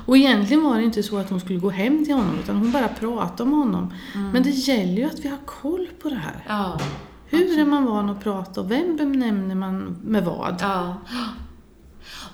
Och 0.05 0.17
egentligen 0.17 0.63
var 0.63 0.77
det 0.77 0.83
inte 0.83 1.03
så 1.03 1.17
att 1.17 1.29
hon 1.29 1.39
skulle 1.39 1.59
gå 1.59 1.69
hem 1.69 2.05
till 2.05 2.13
honom 2.13 2.39
utan 2.43 2.55
hon 2.55 2.71
bara 2.71 2.87
pratade 2.87 3.49
med 3.49 3.59
honom. 3.59 3.93
Men 4.33 4.43
det 4.43 4.49
gäller 4.49 4.97
ju 4.97 5.03
att 5.03 5.19
vi 5.19 5.27
har 5.27 5.39
koll 5.45 5.87
på 6.01 6.09
det 6.09 6.15
här. 6.15 6.45
Ja. 6.47 6.79
Hur 7.27 7.59
är 7.59 7.65
man 7.65 7.85
van 7.85 8.09
att 8.09 8.23
prata 8.23 8.61
och 8.61 8.71
vem 8.71 8.97
benämner 8.97 9.55
man 9.55 9.97
med 10.03 10.25
vad? 10.25 10.57
Ja. 10.61 10.97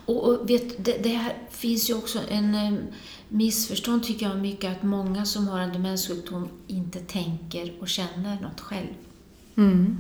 Och, 0.06 0.30
och 0.30 0.50
vet, 0.50 0.86
det, 0.86 0.98
det 1.04 1.10
här 1.10 1.34
finns 1.50 1.90
ju 1.90 1.94
också 1.94 2.20
en 2.30 2.56
eh, 2.56 2.74
missförstånd 3.30 4.04
tycker 4.04 4.26
jag 4.30 4.38
mycket 4.38 4.72
att 4.72 4.84
många 4.84 5.26
som 5.26 5.48
har 5.48 5.60
en 5.60 5.74
demenssjukdom 5.74 6.48
inte 6.68 7.00
tänker 7.00 7.74
och 7.82 7.88
känner 7.88 8.42
något 8.42 8.60
själv. 8.60 8.94
Mm. 9.56 9.98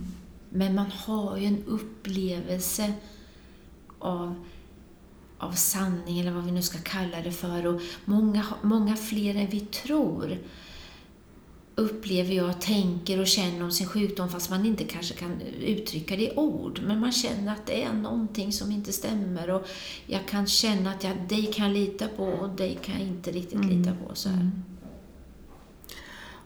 Men 0.54 0.76
man 0.76 0.92
har 0.92 1.38
ju 1.38 1.46
en 1.46 1.64
upplevelse 1.68 2.94
av, 4.00 4.46
av 5.38 5.52
sanning, 5.52 6.20
eller 6.20 6.32
vad 6.32 6.44
vi 6.44 6.52
nu 6.52 6.62
ska 6.62 6.78
kalla 6.78 7.22
det 7.22 7.32
för. 7.32 7.68
Och 7.68 7.82
många, 8.06 8.46
många 8.62 8.96
fler 8.96 9.36
än 9.36 9.48
vi 9.48 9.60
tror 9.60 10.38
upplever 11.76 12.34
jag, 12.34 12.62
tänker 12.62 13.20
och 13.20 13.28
känner 13.28 13.64
om 13.64 13.72
sin 13.72 13.88
sjukdom 13.88 14.30
fast 14.30 14.50
man 14.50 14.66
inte 14.66 14.84
kanske 14.84 15.14
kan 15.14 15.42
uttrycka 15.60 16.16
det 16.16 16.24
i 16.24 16.36
ord. 16.36 16.82
Men 16.84 17.00
man 17.00 17.12
känner 17.12 17.54
att 17.54 17.66
det 17.66 17.84
är 17.84 17.94
någonting 17.94 18.54
som 18.54 18.72
inte 18.72 18.94
stämmer 18.94 19.50
och 19.50 19.68
jag 20.06 20.28
kan 20.28 20.48
känna 20.48 20.92
att 20.92 21.04
jag, 21.04 21.18
dig 21.30 21.46
kan 21.46 21.74
lita 21.74 22.08
på 22.08 22.24
och 22.24 22.50
dig 22.50 22.80
kan 22.82 23.00
jag 23.00 23.08
inte 23.08 23.32
riktigt 23.32 23.66
lita 23.66 23.92
på. 23.92 24.16
Så 24.16 24.30
här. 24.30 24.52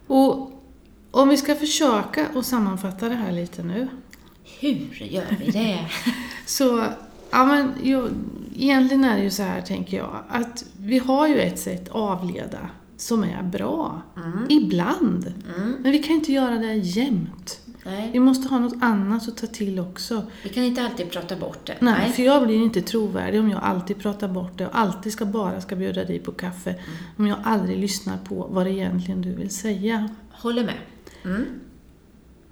Och 0.08 0.52
om 1.22 1.30
vi 1.30 1.38
ska 1.38 1.56
försöka 1.56 2.28
att 2.36 2.46
sammanfatta 2.46 3.10
det 3.10 3.16
här 3.16 3.32
lite 3.32 3.64
nu. 3.64 3.88
Hur 4.60 5.04
gör 5.04 5.38
vi 5.40 5.52
det? 5.52 5.80
Så, 6.46 6.86
ja 7.32 7.46
men 7.46 7.72
jo, 7.84 8.08
egentligen 8.56 9.04
är 9.04 9.18
det 9.18 9.24
ju 9.24 9.32
så 9.32 9.44
här 9.44 9.62
tänker 9.62 9.98
jag, 9.98 10.24
att 10.30 10.66
vi 10.78 10.98
har 10.98 11.28
ju 11.28 11.40
ett 11.40 11.60
sätt 11.60 11.90
avleda 11.90 12.70
som 12.98 13.24
är 13.24 13.44
bra. 13.44 14.02
Ibland. 14.50 15.34
Mm. 15.58 15.76
Men 15.80 15.92
vi 15.92 16.04
kan 16.04 16.16
inte 16.16 16.32
göra 16.32 16.58
det 16.58 16.74
jämt. 16.74 17.60
Vi 17.84 17.92
Nej, 17.92 18.20
måste 18.20 18.48
ha 18.48 18.60
något 18.60 18.76
annat 18.82 19.28
att 19.28 19.38
ta 19.38 19.48
till 19.48 19.80
också. 19.80 20.24
vi 20.44 20.50
kan 20.50 20.64
inte 20.64 20.84
alltid 20.84 21.12
prata 21.12 21.36
bort 21.36 21.66
det. 21.66 21.76
Nej, 21.80 22.12
för 22.12 22.24
jag 22.24 22.46
blir 22.46 22.56
inte 22.56 22.82
trovärdig 22.82 23.40
om 23.40 23.50
jag 23.50 23.64
alltid 23.64 24.00
pratar 24.00 24.28
bort 24.28 24.58
det 24.58 24.68
och 24.68 24.80
alltid 24.80 25.14
ska 25.14 25.26
bara 25.26 25.62
ska 25.62 25.76
bjuda 25.76 26.04
dig 26.04 26.20
på 26.20 26.32
kaffe. 26.32 26.76
Om 27.18 27.28
jag 27.28 27.38
aldrig 27.44 27.80
lyssnar 27.80 28.18
på 28.18 28.48
vad 28.52 28.66
det 28.66 28.72
egentligen 28.72 29.22
du 29.22 29.34
vill 29.34 29.50
säga. 29.50 30.10
Håller 30.32 30.64
med. 30.64 30.76
Mm. 31.26 31.46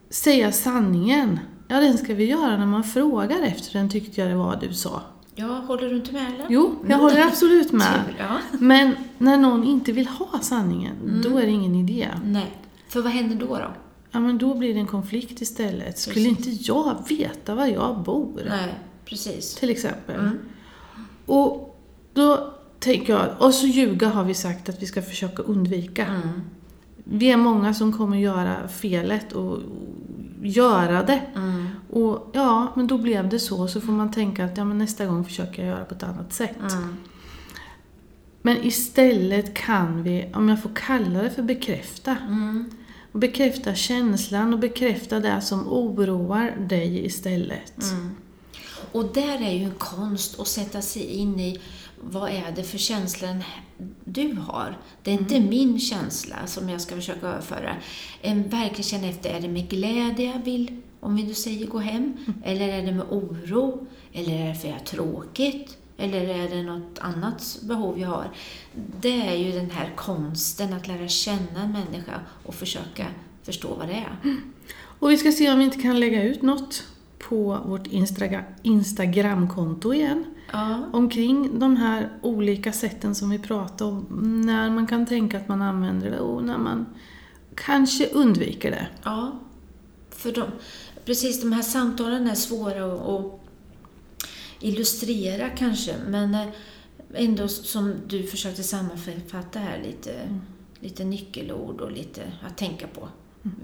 Säga 0.10 0.52
sanningen. 0.52 1.40
Ja, 1.68 1.80
den 1.80 1.98
ska 1.98 2.14
vi 2.14 2.26
göra 2.26 2.58
när 2.58 2.66
man 2.66 2.84
frågar 2.84 3.42
efter 3.42 3.74
den 3.74 3.90
tyckte 3.90 4.22
jag 4.22 4.30
det 4.30 4.36
var 4.36 4.56
du 4.62 4.74
sa. 4.74 5.02
Ja, 5.36 5.46
håller 5.46 5.90
du 5.90 5.96
inte 5.96 6.12
med 6.14 6.34
eller? 6.34 6.46
Jo, 6.50 6.76
jag 6.88 6.98
håller 6.98 7.28
absolut 7.28 7.72
med. 7.72 8.06
Tur, 8.08 8.16
ja. 8.20 8.40
Men 8.60 8.96
när 9.18 9.38
någon 9.38 9.64
inte 9.64 9.92
vill 9.92 10.08
ha 10.08 10.40
sanningen, 10.42 11.22
då 11.24 11.38
är 11.38 11.42
det 11.42 11.52
ingen 11.52 11.76
idé. 11.76 12.10
Nej. 12.26 12.58
För 12.88 13.02
vad 13.02 13.12
händer 13.12 13.36
då? 13.36 13.58
då? 13.58 13.74
Ja, 14.12 14.20
men 14.20 14.38
då 14.38 14.54
blir 14.54 14.74
det 14.74 14.80
en 14.80 14.88
konflikt 14.88 15.42
istället. 15.42 16.00
Skulle 16.00 16.30
Precis. 16.30 16.48
inte 16.48 16.64
jag 16.64 17.06
veta 17.10 17.56
var 17.56 17.66
jag 17.66 18.04
bor? 18.04 18.42
Nej, 18.50 18.74
precis. 19.06 19.56
Till 19.56 19.70
exempel. 19.70 20.20
Mm. 20.20 20.40
Och 21.26 21.80
då 22.14 22.54
tänker 22.80 23.14
jag, 23.14 23.28
och 23.40 23.54
så 23.54 23.68
ljuga 23.68 24.10
har 24.10 24.24
vi 24.24 24.34
sagt 24.34 24.70
att 24.70 24.82
vi 24.82 24.86
ska 24.86 25.02
försöka 25.02 25.44
undvika. 25.44 26.06
Mm. 26.06 26.42
Vi 27.04 27.32
är 27.32 27.38
många 27.38 27.74
som 27.74 27.94
kommer 27.94 28.18
göra 28.18 28.68
felet 28.68 29.32
och 29.32 29.60
göra 30.42 31.04
det. 31.04 31.22
Mm. 31.36 31.68
Och 31.90 32.30
ja, 32.34 32.74
men 32.76 32.88
då 32.88 32.98
blev 32.98 33.30
det 33.30 33.40
så. 33.40 33.68
Så 33.68 33.82
får 33.82 33.94
man 33.94 34.12
tänka 34.12 34.46
att 34.46 34.58
ja, 34.58 34.64
men 34.64 34.78
nästa 34.78 35.06
gång 35.06 35.26
försöker 35.26 35.62
jag 35.66 35.70
göra 35.70 35.86
på 35.86 35.96
ett 35.96 36.04
annat 36.04 36.34
sätt. 36.34 36.74
Mm. 36.74 36.98
Men 38.42 38.58
istället 38.64 39.54
kan 39.54 40.04
vi, 40.04 40.32
om 40.34 40.50
jag 40.50 40.64
får 40.64 40.72
kalla 40.76 41.22
det 41.22 41.30
för 41.30 41.44
bekräfta, 41.44 42.18
Mm. 42.28 42.72
Och 43.12 43.20
bekräfta 43.20 43.76
känslan 43.76 44.54
och 44.54 44.60
bekräfta 44.60 45.20
det 45.20 45.42
som 45.42 45.68
oroar 45.68 46.56
dig 46.70 47.06
istället. 47.06 47.84
Mm. 47.84 48.16
Och 48.92 49.06
där 49.14 49.42
är 49.42 49.52
ju 49.52 49.64
en 49.64 49.76
konst 49.78 50.40
att 50.40 50.48
sätta 50.48 50.82
sig 50.82 51.04
in 51.04 51.40
i 51.40 51.60
vad 52.04 52.30
är 52.30 52.54
det 52.56 52.64
för 52.64 52.78
känslan 52.78 53.44
du 54.04 54.34
har? 54.34 54.78
Det 55.04 55.12
är 55.12 55.16
inte 55.16 55.40
min 55.40 55.80
känsla 55.80 56.36
som 56.46 56.70
jag 56.70 56.82
ska 56.82 56.96
försöka 56.96 57.28
överföra. 57.28 57.76
En 58.22 58.50
verkligen 58.50 58.84
känna 58.84 59.08
efter, 59.08 59.30
är 59.30 59.42
det 59.42 59.48
med 59.48 59.70
glädje 59.70 60.32
jag 60.32 60.44
vill, 60.46 60.82
om 61.00 61.16
vi 61.16 61.24
nu 61.24 61.34
säger 61.34 61.68
gå 61.68 61.80
hem? 61.80 62.18
Eller 62.44 62.68
är 62.68 62.86
det 62.86 62.92
med 62.92 63.06
oro? 63.10 63.88
Eller 64.14 64.34
är 64.34 64.50
det 64.50 64.56
för 64.56 64.68
att 64.68 64.74
jag 64.74 64.82
är 64.82 64.86
tråkigt? 64.86 65.78
Eller 65.98 66.22
är 66.22 66.50
det 66.50 66.64
något 66.64 67.00
annat 67.00 67.60
behov 67.64 68.00
jag 68.00 68.10
har? 68.10 68.30
Det 69.02 69.22
är 69.22 69.36
ju 69.36 69.52
den 69.52 69.70
här 69.70 69.94
konsten 69.96 70.74
att 70.74 70.88
lära 70.88 71.08
känna 71.08 71.64
en 71.64 71.72
människa 71.72 72.20
och 72.46 72.56
försöka 72.56 73.08
förstå 73.44 73.76
vad 73.76 73.88
det 73.88 73.94
är. 73.94 74.38
Och 75.00 75.12
vi 75.12 75.18
ska 75.18 75.32
se 75.32 75.52
om 75.52 75.60
vi 75.60 75.66
inte 75.66 75.82
kan 75.82 76.00
lägga 76.00 76.24
ut 76.24 76.42
något 76.42 76.84
på 77.34 77.60
vårt 77.66 77.88
Instagra- 77.88 78.44
Instagramkonto 78.62 79.94
igen. 79.94 80.26
Ja, 80.52 80.90
Omkring 80.94 81.60
de 81.60 81.76
här 81.76 82.10
olika 82.22 82.72
sätten 82.72 83.16
som 83.16 83.30
vi 83.30 83.40
pratade 83.40 83.92
om. 83.92 84.06
När 84.46 84.70
man 84.70 84.88
kan 84.88 85.06
tänka 85.06 85.38
att 85.38 85.48
man 85.48 85.62
använder 85.62 86.12
det 86.12 86.20
och 86.20 86.44
när 86.44 86.58
man 86.58 86.86
kanske 87.56 88.08
undviker 88.08 88.72
det. 88.72 88.88
Ja, 89.04 89.40
för 90.10 90.32
de, 90.32 90.44
precis 91.06 91.42
de 91.42 91.52
här 91.52 91.62
samtalen 91.62 92.28
är 92.28 92.36
svåra 92.36 92.94
att, 92.94 93.40
illustrera 94.60 95.50
kanske, 95.50 95.96
men 96.08 96.36
eh, 96.36 96.48
ändå 97.14 97.48
som 97.48 97.96
du 98.08 98.24
försökte 98.24 98.64
sammanfatta 98.64 99.60
här 99.60 99.82
lite, 99.84 100.40
lite 100.80 101.04
nyckelord 101.04 101.82
och 101.82 101.92
lite 101.92 102.22
att 102.48 102.58
tänka 102.58 102.88
på. 102.88 103.10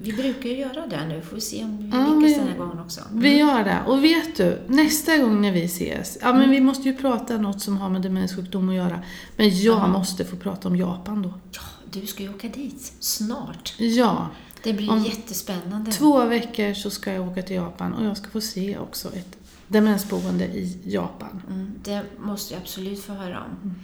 Vi 0.02 0.14
brukar 0.14 0.50
ju 0.50 0.58
göra 0.58 0.88
det 0.88 1.06
nu, 1.08 1.22
får 1.22 1.36
vi 1.36 1.42
se 1.42 1.64
om 1.64 1.78
vi 1.78 1.90
Ja, 1.98 2.16
lyckas 2.16 2.32
vi- 2.32 2.40
den 2.40 2.48
här 2.48 2.58
gången 2.58 2.80
också. 2.80 3.02
Vi 3.14 3.38
gör 3.38 3.64
det. 3.64 3.78
Och 3.88 4.04
vet 4.04 4.38
du, 4.38 4.62
nästa 4.68 5.18
gång 5.18 5.42
när 5.42 5.52
vi 5.52 5.64
ses, 5.64 6.18
ja 6.22 6.34
men 6.34 6.50
vi 6.52 6.62
måste 6.62 6.90
ju 6.90 6.96
prata 6.98 7.38
något 7.38 7.62
som 7.62 7.78
har 7.78 7.90
med 7.90 8.02
demenssjukdom 8.02 8.70
att 8.70 8.76
göra. 8.76 9.00
Men 9.36 9.60
jag 9.60 9.78
Ja. 9.80 9.88
måste 9.88 10.26
få 10.26 10.36
prata 10.36 10.68
om 10.68 10.76
Japan 10.76 11.22
då. 11.22 11.34
Ja, 11.52 11.62
du 11.92 12.08
ska 12.08 12.24
ju 12.24 12.30
åka 12.30 12.48
dit 12.48 12.94
snart. 13.00 13.74
Ja, 13.78 14.28
Det 14.64 14.74
blir 14.74 14.92
Om 14.92 15.04
jättespännande. 15.04 15.92
två 15.92 16.26
veckor 16.26 16.74
så 16.74 16.90
ska 16.90 17.14
jag 17.14 17.28
åka 17.28 17.42
till 17.42 17.56
Japan 17.56 17.94
och 17.94 18.06
jag 18.06 18.18
ska 18.18 18.30
få 18.30 18.42
se 18.42 18.78
också 18.78 19.08
ett 19.14 19.38
demensboende 19.68 20.46
i 20.46 20.78
Japan. 20.84 21.42
Mm, 21.50 21.72
det 21.84 22.04
måste 22.20 22.54
jag 22.54 22.62
absolut 22.62 23.04
få 23.04 23.14
höra 23.14 23.40
om. 23.44 23.76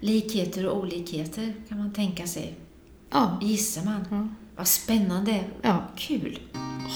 Likheter 0.00 0.66
och 0.66 0.78
olikheter 0.78 1.54
kan 1.68 1.78
man 1.78 1.92
tänka 1.92 2.26
sig. 2.26 2.54
Ja, 3.10 3.38
Gissar 3.42 3.84
man. 3.84 4.36
Vad 4.56 4.66
spännande. 4.68 5.44
ja. 5.62 5.82
Kul. 5.96 6.38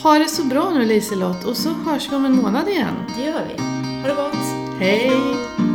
Ha 0.02 0.18
det 0.18 0.28
så 0.28 0.44
bra 0.44 0.70
nu 0.70 0.84
Liselott 0.84 1.44
och 1.44 1.56
så 1.56 1.68
hörs 1.68 2.12
vi 2.12 2.16
om 2.16 2.24
en 2.24 2.36
månad 2.36 2.68
igen. 2.68 2.94
Det 3.16 3.24
gör 3.24 3.44
vi. 3.48 3.62
Ha 4.02 4.08
det 4.08 4.14
gott. 4.14 4.78
Hej! 4.80 5.65